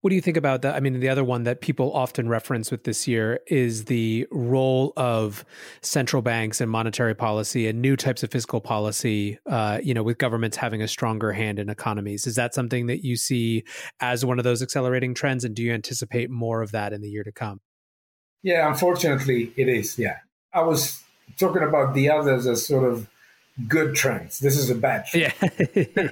What 0.02 0.12
do 0.12 0.16
you 0.16 0.22
think 0.22 0.38
about 0.38 0.62
that? 0.62 0.76
I 0.76 0.80
mean, 0.80 1.00
the 1.00 1.10
other 1.10 1.24
one 1.24 1.44
that 1.44 1.60
people 1.60 1.92
often 1.92 2.30
reference 2.30 2.70
with 2.70 2.84
this 2.84 3.08
year 3.08 3.40
is 3.48 3.86
the 3.86 4.28
role 4.30 4.94
of 4.96 5.44
central 5.82 6.22
banks 6.22 6.62
and 6.62 6.70
monetary 6.70 7.16
policy 7.16 7.68
and 7.68 7.82
new 7.82 7.96
types 7.96 8.22
of 8.22 8.32
fiscal 8.32 8.62
policy. 8.62 9.40
Uh, 9.48 9.80
you 9.82 9.96
know, 9.96 10.04
with 10.04 10.20
governments 10.20 10.56
having 10.56 10.84
a 10.84 10.88
stronger 10.88 11.32
hand 11.32 11.58
in 11.58 11.68
economies. 11.70 12.28
Is 12.28 12.36
that 12.36 12.54
something 12.54 12.86
that 12.88 13.04
you 13.04 13.16
see 13.16 13.64
as 14.00 14.24
one 14.24 14.38
of 14.38 14.44
those 14.44 14.62
accelerating 14.62 15.16
trends? 15.16 15.44
And 15.44 15.56
do 15.56 15.64
you 15.64 15.74
anticipate 15.74 16.30
more 16.30 16.62
of 16.62 16.72
that 16.74 16.94
in 16.94 17.02
the 17.02 17.10
year 17.10 17.24
to 17.24 17.32
come? 17.32 17.60
Yeah, 18.44 18.68
unfortunately, 18.70 19.52
it 19.58 19.68
is. 19.68 19.98
Yeah, 19.98 20.18
I 20.54 20.62
was 20.62 21.04
talking 21.40 21.64
about 21.64 21.96
the 21.96 22.12
others 22.12 22.46
as 22.46 22.66
sort 22.66 22.90
of 22.90 23.08
good 23.68 23.96
trends. 23.96 24.38
This 24.40 24.58
is 24.58 24.70
a 24.70 24.76
bad 24.76 25.08
trend. 25.08 25.34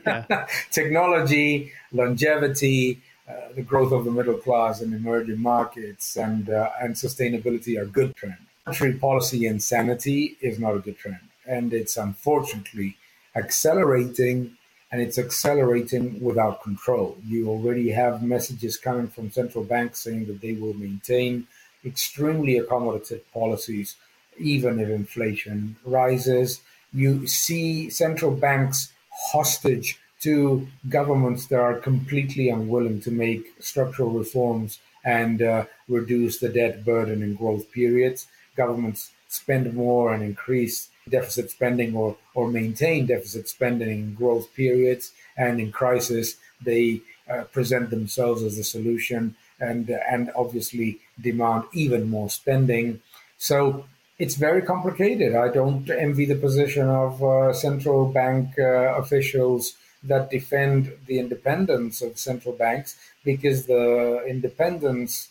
Yeah. 0.03 0.47
Technology, 0.71 1.71
longevity 1.93 3.01
uh, 3.27 3.53
the 3.55 3.61
growth 3.61 3.91
of 3.91 4.05
the 4.05 4.11
middle 4.11 4.35
class 4.35 4.81
in 4.81 4.93
emerging 4.93 5.41
markets 5.41 6.15
and 6.15 6.49
uh, 6.49 6.69
and 6.81 6.93
sustainability 6.95 7.79
are 7.79 7.85
good 7.85 8.15
trends. 8.15 8.37
Monetary 8.65 8.93
policy 8.93 9.45
insanity 9.45 10.37
is 10.41 10.59
not 10.59 10.75
a 10.75 10.79
good 10.79 10.97
trend, 10.97 11.27
and 11.45 11.73
it's 11.73 11.97
unfortunately 11.97 12.97
accelerating, 13.35 14.55
and 14.91 15.01
it's 15.01 15.17
accelerating 15.17 16.21
without 16.21 16.61
control. 16.61 17.17
You 17.25 17.49
already 17.49 17.89
have 17.91 18.23
messages 18.23 18.77
coming 18.77 19.07
from 19.07 19.31
central 19.31 19.63
banks 19.63 19.99
saying 19.99 20.27
that 20.27 20.41
they 20.41 20.53
will 20.53 20.73
maintain 20.73 21.47
extremely 21.83 22.59
accommodative 22.59 23.21
policies 23.33 23.95
even 24.37 24.79
if 24.79 24.89
inflation 24.89 25.75
rises. 25.85 26.61
You 26.93 27.27
see 27.27 27.89
central 27.89 28.31
banks 28.31 28.91
hostage 29.11 29.99
to 30.25 30.67
governments 30.89 31.45
that 31.45 31.59
are 31.59 31.75
completely 31.75 32.49
unwilling 32.49 32.99
to 32.99 33.11
make 33.11 33.53
structural 33.59 34.09
reforms 34.09 34.79
and 35.03 35.43
uh, 35.43 35.65
reduce 35.87 36.39
the 36.39 36.49
debt 36.49 36.83
burden 36.83 37.21
in 37.21 37.35
growth 37.35 37.71
periods. 37.71 38.25
Governments 38.57 39.11
spend 39.27 39.71
more 39.75 40.13
and 40.13 40.23
increase 40.23 40.89
deficit 41.07 41.51
spending 41.51 41.95
or, 41.95 42.17
or 42.33 42.47
maintain 42.47 43.05
deficit 43.05 43.47
spending 43.47 43.89
in 43.89 44.15
growth 44.15 44.51
periods. 44.55 45.11
And 45.37 45.59
in 45.59 45.71
crisis, 45.71 46.37
they 46.59 47.01
uh, 47.29 47.43
present 47.43 47.91
themselves 47.91 48.41
as 48.41 48.57
the 48.57 48.63
solution 48.63 49.35
and, 49.59 49.91
and 50.09 50.31
obviously 50.35 50.99
demand 51.21 51.65
even 51.73 52.09
more 52.09 52.31
spending. 52.31 52.99
So 53.37 53.85
it's 54.17 54.35
very 54.35 54.63
complicated. 54.63 55.35
I 55.35 55.49
don't 55.49 55.87
envy 55.87 56.25
the 56.25 56.41
position 56.47 56.87
of 56.87 57.23
uh, 57.23 57.53
central 57.53 58.07
bank 58.07 58.57
uh, 58.57 58.95
officials 59.03 59.75
that 60.07 60.29
defend 60.29 60.91
the 61.07 61.19
independence 61.19 62.01
of 62.01 62.17
central 62.17 62.53
banks 62.55 62.97
because 63.23 63.65
the 63.65 64.23
independence 64.27 65.29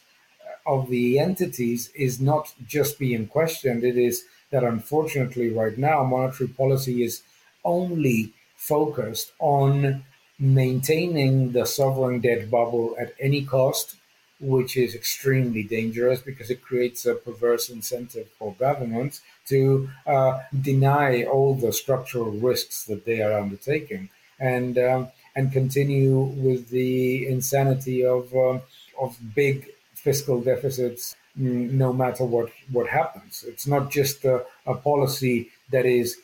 of 0.66 0.88
the 0.88 1.18
entities 1.18 1.90
is 1.94 2.20
not 2.20 2.52
just 2.66 2.98
being 2.98 3.26
questioned. 3.26 3.84
It 3.84 3.96
is 3.98 4.24
that 4.50 4.64
unfortunately, 4.64 5.50
right 5.50 5.76
now, 5.76 6.04
monetary 6.04 6.48
policy 6.48 7.02
is 7.02 7.22
only 7.64 8.32
focused 8.56 9.32
on 9.38 10.04
maintaining 10.38 11.52
the 11.52 11.66
sovereign 11.66 12.20
debt 12.20 12.50
bubble 12.50 12.96
at 12.98 13.14
any 13.20 13.44
cost, 13.44 13.96
which 14.40 14.76
is 14.76 14.94
extremely 14.94 15.62
dangerous 15.62 16.20
because 16.20 16.50
it 16.50 16.62
creates 16.62 17.06
a 17.06 17.14
perverse 17.14 17.68
incentive 17.70 18.28
for 18.38 18.54
governments 18.58 19.20
to 19.46 19.88
uh, 20.06 20.40
deny 20.60 21.22
all 21.24 21.54
the 21.54 21.72
structural 21.72 22.30
risks 22.32 22.84
that 22.84 23.04
they 23.04 23.20
are 23.22 23.38
undertaking 23.38 24.08
and 24.40 24.78
um, 24.78 25.08
and 25.36 25.52
continue 25.52 26.20
with 26.20 26.68
the 26.70 27.26
insanity 27.26 28.04
of 28.04 28.34
um, 28.34 28.60
of 29.00 29.16
big 29.34 29.68
fiscal 29.94 30.40
deficits 30.40 31.16
mm, 31.38 31.70
no 31.70 31.92
matter 31.92 32.24
what 32.24 32.50
what 32.70 32.88
happens. 32.88 33.44
It's 33.46 33.66
not 33.66 33.90
just 33.90 34.24
a, 34.24 34.44
a 34.66 34.74
policy 34.74 35.50
that 35.70 35.86
is 35.86 36.18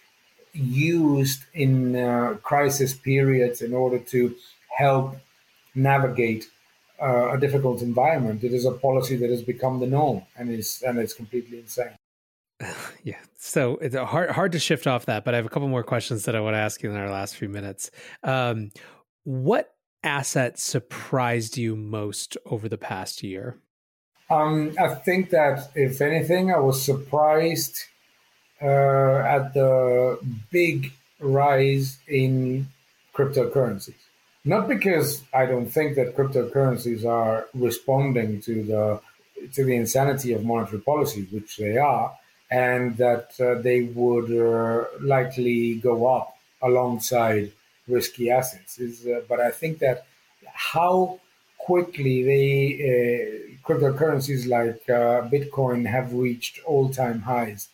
used 0.53 1.45
in 1.55 1.97
uh, 1.97 2.37
crisis 2.43 2.95
periods 2.95 3.63
in 3.63 3.73
order 3.75 3.99
to 3.99 4.35
help 4.77 5.17
navigate 5.75 6.49
uh, 7.01 7.33
a 7.33 7.39
difficult 7.39 7.83
environment. 7.83 8.45
It 8.45 8.53
is 8.53 8.67
a 8.67 8.73
policy 8.73 9.17
that 9.17 9.31
has 9.31 9.43
become 9.43 9.81
the 9.81 9.87
norm 9.87 10.23
and 10.37 10.51
is 10.51 10.83
and 10.87 10.99
it's 10.99 11.15
completely 11.15 11.59
insane. 11.61 12.00
Yeah, 13.03 13.19
so 13.39 13.77
it's 13.77 13.97
hard 13.97 14.31
hard 14.31 14.53
to 14.53 14.59
shift 14.59 14.87
off 14.87 15.07
that, 15.07 15.25
but 15.25 15.35
I 15.35 15.39
have 15.39 15.47
a 15.47 15.49
couple 15.49 15.69
more 15.69 15.83
questions 15.83 16.25
that 16.25 16.37
I 16.37 16.41
want 16.41 16.55
to 16.55 16.59
ask 16.59 16.83
you 16.83 16.91
in 16.91 16.97
our 16.97 17.11
last 17.11 17.37
few 17.37 17.49
minutes. 17.49 17.91
Um, 18.23 18.71
what 19.25 19.75
asset 20.03 20.59
surprised 20.59 21.57
you 21.57 21.77
most 21.77 22.37
over 22.47 22.69
the 22.69 22.79
past 22.79 23.23
year? 23.23 23.59
Um, 24.31 24.75
I 24.79 24.95
think 24.95 25.31
that 25.31 25.71
if 25.75 26.01
anything, 26.01 26.53
I 26.53 26.59
was 26.59 26.83
surprised 26.83 27.85
uh, 28.63 29.19
at 29.19 29.55
the 29.55 30.19
big 30.51 30.93
rise 31.19 31.99
in 32.07 32.69
cryptocurrencies. 33.15 33.95
Not 34.45 34.69
because 34.69 35.23
I 35.35 35.47
don't 35.47 35.69
think 35.69 35.97
that 35.97 36.17
cryptocurrencies 36.17 37.05
are 37.05 37.47
responding 37.55 38.41
to 38.43 38.63
the 38.63 39.01
to 39.55 39.65
the 39.65 39.75
insanity 39.75 40.33
of 40.33 40.45
monetary 40.45 40.83
policy, 40.83 41.27
which 41.31 41.57
they 41.57 41.79
are, 41.79 42.15
and 42.51 42.97
that 42.97 43.33
uh, 43.41 43.61
they 43.63 43.83
would 43.83 44.31
uh, 44.31 44.85
likely 45.01 45.75
go 45.75 46.07
up 46.07 46.37
alongside 46.63 47.53
risky 47.87 48.31
assets. 48.31 48.79
Is, 48.79 49.07
uh, 49.07 49.23
but 49.29 49.41
I 49.41 49.51
think 49.51 49.79
that 49.79 50.07
how 50.53 51.21
quickly 51.59 52.23
they 52.25 53.57
cryptocurrencies 53.65 54.49
like 54.49 54.85
Bitcoin 55.31 55.87
have 55.87 56.13
reached 56.13 56.59
all-time 56.65 57.21
highs 57.21 57.69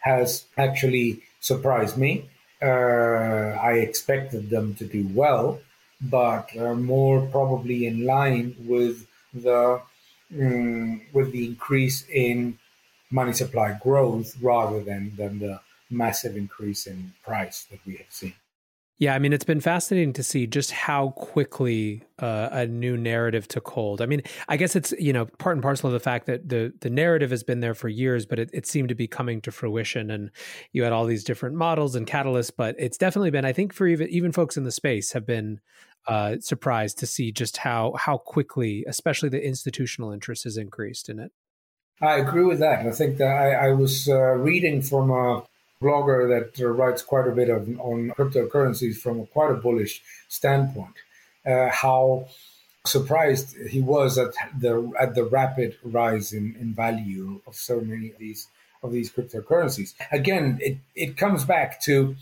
has 0.00 0.44
actually 0.56 1.20
surprised 1.40 1.96
me. 1.98 2.12
Uh, 2.62 3.48
I 3.70 3.72
expected 3.88 4.50
them 4.50 4.74
to 4.76 4.84
do 4.86 5.02
well, 5.12 5.60
but 6.00 6.46
uh, 6.56 6.74
more 6.74 7.26
probably 7.26 7.86
in 7.86 8.06
line 8.06 8.54
with 8.72 9.06
the 9.34 9.80
um, 10.40 11.02
with 11.12 11.32
the 11.32 11.44
increase 11.46 11.98
in 12.08 12.58
money 13.10 13.32
supply 13.32 13.78
growth 13.82 14.36
rather 14.42 14.82
than 14.82 15.14
than 15.16 15.38
the 15.38 15.60
massive 15.90 16.36
increase 16.36 16.86
in 16.86 17.12
price 17.24 17.64
that 17.70 17.80
we 17.86 17.96
have 17.96 18.10
seen. 18.10 18.34
Yeah, 18.98 19.14
I 19.14 19.18
mean, 19.18 19.34
it's 19.34 19.44
been 19.44 19.60
fascinating 19.60 20.14
to 20.14 20.22
see 20.22 20.46
just 20.46 20.70
how 20.70 21.10
quickly 21.10 22.02
uh, 22.18 22.48
a 22.50 22.66
new 22.66 22.96
narrative 22.96 23.46
took 23.46 23.68
hold. 23.68 24.00
I 24.00 24.06
mean, 24.06 24.22
I 24.48 24.56
guess 24.56 24.74
it's 24.74 24.92
you 24.98 25.12
know 25.12 25.26
part 25.26 25.54
and 25.54 25.62
parcel 25.62 25.88
of 25.88 25.92
the 25.92 26.00
fact 26.00 26.24
that 26.26 26.48
the 26.48 26.72
the 26.80 26.88
narrative 26.88 27.30
has 27.30 27.42
been 27.42 27.60
there 27.60 27.74
for 27.74 27.90
years, 27.90 28.24
but 28.24 28.38
it, 28.38 28.48
it 28.54 28.66
seemed 28.66 28.88
to 28.88 28.94
be 28.94 29.06
coming 29.06 29.42
to 29.42 29.52
fruition, 29.52 30.10
and 30.10 30.30
you 30.72 30.82
had 30.82 30.94
all 30.94 31.04
these 31.04 31.24
different 31.24 31.56
models 31.56 31.94
and 31.94 32.06
catalysts. 32.06 32.52
But 32.56 32.74
it's 32.78 32.96
definitely 32.96 33.30
been, 33.30 33.44
I 33.44 33.52
think, 33.52 33.74
for 33.74 33.86
even 33.86 34.08
even 34.08 34.32
folks 34.32 34.56
in 34.56 34.64
the 34.64 34.72
space 34.72 35.12
have 35.12 35.26
been 35.26 35.60
uh, 36.06 36.36
surprised 36.40 36.98
to 37.00 37.06
see 37.06 37.32
just 37.32 37.58
how 37.58 37.92
how 37.98 38.16
quickly, 38.16 38.82
especially 38.88 39.28
the 39.28 39.44
institutional 39.44 40.10
interest, 40.10 40.44
has 40.44 40.56
increased 40.56 41.10
in 41.10 41.18
it. 41.18 41.32
I 42.00 42.16
agree 42.16 42.44
with 42.44 42.58
that. 42.60 42.86
I 42.86 42.90
think 42.90 43.16
that 43.18 43.34
I, 43.34 43.68
I 43.68 43.72
was 43.72 44.08
uh, 44.08 44.32
reading 44.32 44.82
from 44.82 45.10
a 45.10 45.42
blogger 45.80 46.28
that 46.28 46.62
uh, 46.62 46.68
writes 46.68 47.02
quite 47.02 47.26
a 47.26 47.32
bit 47.32 47.48
of, 47.48 47.68
on 47.80 48.10
cryptocurrencies 48.10 48.96
from 48.96 49.20
a, 49.20 49.26
quite 49.26 49.50
a 49.50 49.54
bullish 49.54 50.02
standpoint. 50.28 50.94
Uh, 51.46 51.68
how 51.70 52.28
surprised 52.84 53.56
he 53.68 53.80
was 53.80 54.16
at 54.18 54.32
the 54.58 54.92
at 54.98 55.14
the 55.14 55.24
rapid 55.24 55.76
rise 55.82 56.32
in, 56.32 56.56
in 56.60 56.72
value 56.72 57.40
of 57.46 57.54
so 57.54 57.80
many 57.80 58.10
of 58.10 58.18
these 58.18 58.48
of 58.82 58.92
these 58.92 59.10
cryptocurrencies. 59.10 59.94
Again, 60.12 60.58
it, 60.60 60.78
it 60.94 61.16
comes 61.16 61.44
back 61.44 61.80
to 61.82 62.16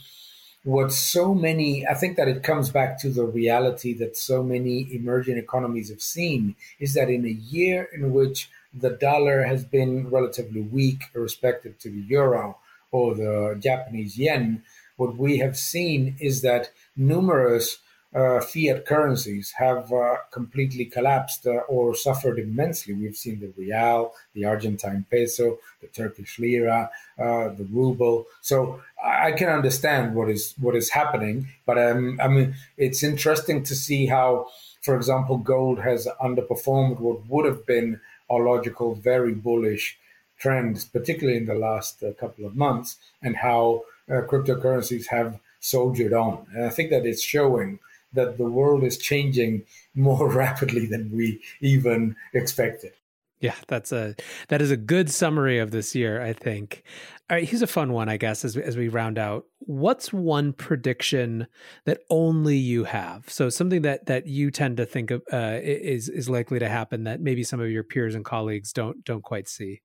what 0.63 0.93
so 0.93 1.35
many 1.35 1.87
I 1.87 1.95
think 1.95 2.17
that 2.17 2.29
it 2.29 2.43
comes 2.43 2.71
back 2.71 2.99
to 3.01 3.11
the 3.11 3.25
reality 3.25 3.93
that 3.95 4.17
so 4.17 4.43
many 4.43 4.89
emerging 4.95 5.37
economies 5.37 5.91
have 5.91 6.01
seen 6.03 6.55
is 6.81 6.95
that 6.95 7.11
in 7.11 7.25
a 7.27 7.29
year 7.29 7.89
in 7.93 8.13
which 8.13 8.49
the 8.75 8.91
dollar 8.91 9.45
has 9.45 9.65
been 9.65 10.11
relatively 10.11 10.63
weak 10.63 11.05
respective 11.15 11.79
to 11.79 11.91
the 11.91 12.01
euro 12.01 12.59
or 12.91 13.15
the 13.15 13.57
Japanese 13.59 14.17
yen, 14.19 14.63
what 14.97 15.17
we 15.17 15.39
have 15.39 15.57
seen 15.57 16.17
is 16.21 16.43
that 16.43 16.71
numerous 16.97 17.79
uh, 18.15 18.41
fiat 18.41 18.87
currencies 18.87 19.53
have 19.59 19.93
uh, 19.93 20.17
completely 20.31 20.85
collapsed 20.85 21.47
uh, 21.49 21.63
or 21.69 21.97
suffered 21.97 22.39
immensely. 22.39 22.95
We've 22.95 23.17
seen 23.17 23.41
the 23.41 23.53
real, 23.57 24.13
the 24.35 24.45
Argentine 24.45 25.05
peso, 25.11 25.59
the 25.81 25.89
Turkish 25.89 26.39
lira, 26.39 26.91
uh, 27.19 27.49
the 27.49 27.67
ruble. 27.73 28.27
So 28.41 28.81
I 29.05 29.33
can 29.33 29.49
understand 29.49 30.15
what 30.15 30.31
is 30.31 30.55
what 30.61 30.77
is 30.77 30.91
happening, 30.91 31.49
but 31.67 31.77
um, 31.77 32.21
I 32.23 32.29
mean 32.29 32.55
it's 32.77 33.03
interesting 33.03 33.65
to 33.65 33.75
see 33.75 34.07
how, 34.07 34.47
for 34.83 34.95
example, 34.95 35.39
gold 35.39 35.81
has 35.81 36.07
underperformed 36.23 37.01
what 37.01 37.27
would 37.27 37.47
have 37.47 37.67
been 37.67 38.01
a 38.31 38.35
logical, 38.35 38.95
very 38.95 39.35
bullish 39.35 39.99
trends, 40.39 40.85
particularly 40.85 41.39
in 41.39 41.47
the 41.47 41.55
last 41.55 42.03
uh, 42.03 42.13
couple 42.13 42.45
of 42.45 42.57
months, 42.57 42.99
and 43.23 43.37
how 43.37 43.85
uh, 44.09 44.21
cryptocurrencies 44.23 45.07
have 45.09 45.39
soldiered 45.61 46.13
on. 46.13 46.47
And 46.55 46.65
I 46.65 46.71
think 46.71 46.91
that 46.91 47.07
it's 47.07 47.23
showing 47.23 47.79
that 48.13 48.39
the 48.39 48.45
world 48.45 48.85
is 48.85 48.99
changing 48.99 49.65
more 49.95 50.29
rapidly 50.29 50.87
than 50.87 51.11
we 51.11 51.41
even 51.61 52.17
expected. 52.33 52.93
Yeah, 53.41 53.57
that's 53.69 53.93
a 53.93 54.15
that 54.49 54.63
is 54.63 54.71
a 54.71 54.77
good 54.77 55.11
summary 55.11 55.59
of 55.59 55.71
this 55.71 55.95
year, 55.95 56.23
I 56.23 56.33
think. 56.33 56.83
All 57.29 57.37
right, 57.37 57.49
here's 57.49 57.63
a 57.63 57.67
fun 57.67 57.93
one, 57.93 58.09
I 58.09 58.17
guess, 58.17 58.45
as 58.45 58.57
we, 58.57 58.63
as 58.63 58.77
we 58.77 58.89
round 58.89 59.19
out. 59.19 59.45
What's 59.59 60.13
one 60.13 60.53
prediction 60.53 61.47
that 61.85 62.01
only 62.11 62.57
you 62.57 62.85
have? 62.85 63.29
So 63.29 63.49
something 63.49 63.83
that 63.83 64.07
that 64.07 64.27
you 64.27 64.51
tend 64.51 64.77
to 64.77 64.87
think 64.87 65.11
of 65.11 65.23
uh, 65.33 65.59
is 65.63 66.09
is 66.09 66.29
likely 66.29 66.59
to 66.59 66.69
happen 66.69 67.05
that 67.05 67.21
maybe 67.21 67.43
some 67.43 67.61
of 67.61 67.71
your 67.71 67.83
peers 67.83 68.15
and 68.15 68.25
colleagues 68.25 68.73
don't 68.73 69.05
don't 69.05 69.23
quite 69.23 69.49
see. 69.49 69.83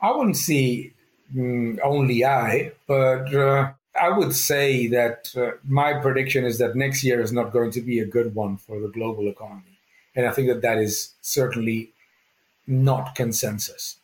I 0.00 0.10
wouldn't 0.10 0.36
see 0.36 0.92
mm, 1.34 1.78
only 1.82 2.24
I, 2.24 2.72
but 2.86 3.34
uh, 3.34 3.72
I 4.00 4.10
would 4.10 4.34
say 4.34 4.88
that 4.88 5.32
uh, 5.36 5.52
my 5.64 5.94
prediction 5.94 6.44
is 6.44 6.58
that 6.58 6.76
next 6.76 7.02
year 7.04 7.20
is 7.20 7.32
not 7.32 7.52
going 7.52 7.70
to 7.72 7.80
be 7.80 7.98
a 8.00 8.06
good 8.06 8.34
one 8.34 8.56
for 8.56 8.80
the 8.80 8.88
global 8.88 9.28
economy, 9.28 9.78
and 10.14 10.26
I 10.26 10.32
think 10.32 10.48
that 10.48 10.62
that 10.62 10.78
is 10.78 11.14
certainly 11.20 11.92
not 12.68 13.14
consensus. 13.14 13.96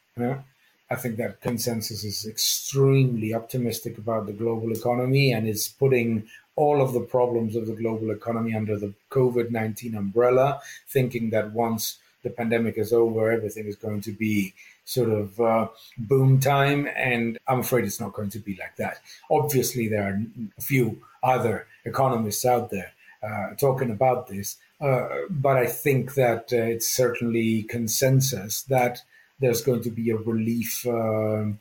I 0.91 0.97
think 0.97 1.17
that 1.17 1.41
consensus 1.41 2.05
is 2.05 2.27
extremely 2.27 3.35
optimistic 3.35 3.99
about 3.99 4.27
the 4.27 4.33
global 4.33 4.73
economy 4.73 5.33
and 5.33 5.47
is 5.47 5.69
putting 5.69 6.27
all 6.57 6.81
of 6.81 6.93
the 6.93 7.01
problems 7.01 7.57
of 7.57 7.67
the 7.67 7.75
global 7.75 8.11
economy 8.11 8.55
under 8.55 8.79
the 8.79 8.95
COVID 9.11 9.51
19 9.51 9.95
umbrella, 9.95 10.61
thinking 10.89 11.31
that 11.31 11.53
once 11.53 11.99
the 12.23 12.31
pandemic 12.31 12.79
is 12.79 12.93
over, 12.93 13.31
everything 13.31 13.67
is 13.67 13.77
going 13.77 14.01
to 14.03 14.13
be 14.13 14.55
sort 14.85 15.11
of 15.11 15.41
uh, 15.41 15.69
boom 15.99 16.41
time. 16.41 16.89
And 16.97 17.39
I'm 17.47 17.61
afraid 17.61 17.85
it's 17.85 18.01
not 18.01 18.13
going 18.13 18.31
to 18.31 18.39
be 18.39 18.57
like 18.57 18.77
that. 18.77 18.99
Obviously, 19.31 19.89
there 19.89 20.05
are 20.05 20.23
a 20.57 20.61
few 20.61 21.03
other 21.23 21.67
economists 21.85 22.45
out 22.45 22.71
there 22.71 22.93
uh, 23.25 23.55
talking 23.57 23.91
about 23.91 24.29
this. 24.29 24.57
Uh, 24.81 25.09
but 25.31 25.57
I 25.57 25.67
think 25.67 26.15
that 26.15 26.53
uh, 26.53 26.57
it's 26.57 26.95
certainly 26.95 27.63
consensus 27.63 28.63
that 28.63 29.03
there's 29.41 29.63
going 29.63 29.83
to 29.83 29.91
be 29.91 30.11
a 30.11 30.17
relief 30.17 30.87
um, 30.87 31.59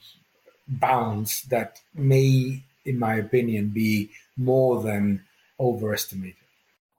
bounce 0.67 1.41
that 1.43 1.79
may, 1.93 2.63
in 2.85 2.99
my 2.99 3.15
opinion, 3.15 3.69
be 3.69 4.09
more 4.37 4.81
than 4.81 5.23
overestimated. 5.59 6.35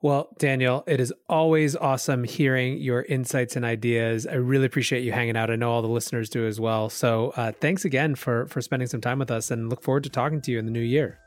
Well, 0.01 0.29
Daniel, 0.37 0.83
it 0.85 0.99
is 0.99 1.11
always 1.27 1.75
awesome 1.75 2.25
hearing 2.25 2.77
your 2.77 3.01
insights 3.03 3.55
and 3.55 3.65
ideas. 3.65 4.27
I 4.27 4.35
really 4.35 4.65
appreciate 4.65 5.03
you 5.03 5.11
hanging 5.11 5.35
out. 5.35 5.49
I 5.49 5.55
know 5.55 5.71
all 5.71 5.81
the 5.81 5.87
listeners 5.87 6.29
do 6.29 6.45
as 6.45 6.59
well. 6.59 6.89
So, 6.89 7.33
uh, 7.35 7.53
thanks 7.53 7.85
again 7.85 8.13
for 8.13 8.45
for 8.45 8.61
spending 8.61 8.87
some 8.87 9.01
time 9.01 9.17
with 9.17 9.31
us, 9.31 9.49
and 9.49 9.67
look 9.67 9.81
forward 9.81 10.03
to 10.03 10.09
talking 10.09 10.41
to 10.41 10.51
you 10.51 10.59
in 10.59 10.65
the 10.65 10.71
new 10.71 10.79
year. 10.79 11.17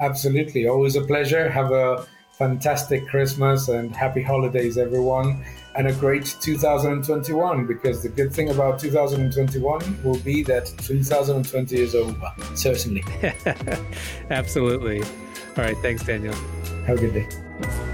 Absolutely, 0.00 0.66
always 0.66 0.96
a 0.96 1.02
pleasure. 1.02 1.48
Have 1.48 1.70
a 1.70 2.04
fantastic 2.42 3.06
Christmas 3.06 3.68
and 3.68 3.94
happy 3.94 4.20
holidays, 4.20 4.76
everyone, 4.76 5.44
and 5.76 5.86
a 5.86 5.92
great 5.92 6.36
2021. 6.40 7.66
Because 7.68 8.02
the 8.02 8.08
good 8.08 8.32
thing 8.32 8.50
about 8.50 8.80
2021 8.80 10.02
will 10.02 10.18
be 10.18 10.42
that 10.42 10.66
2020 10.78 11.80
is 11.80 11.94
over, 11.94 12.32
certainly. 12.56 13.04
Absolutely. 14.30 15.02
All 15.02 15.64
right. 15.64 15.76
Thanks, 15.78 16.04
Daniel. 16.04 16.34
Have 16.86 16.98
a 16.98 17.00
good 17.00 17.14
day. 17.14 17.91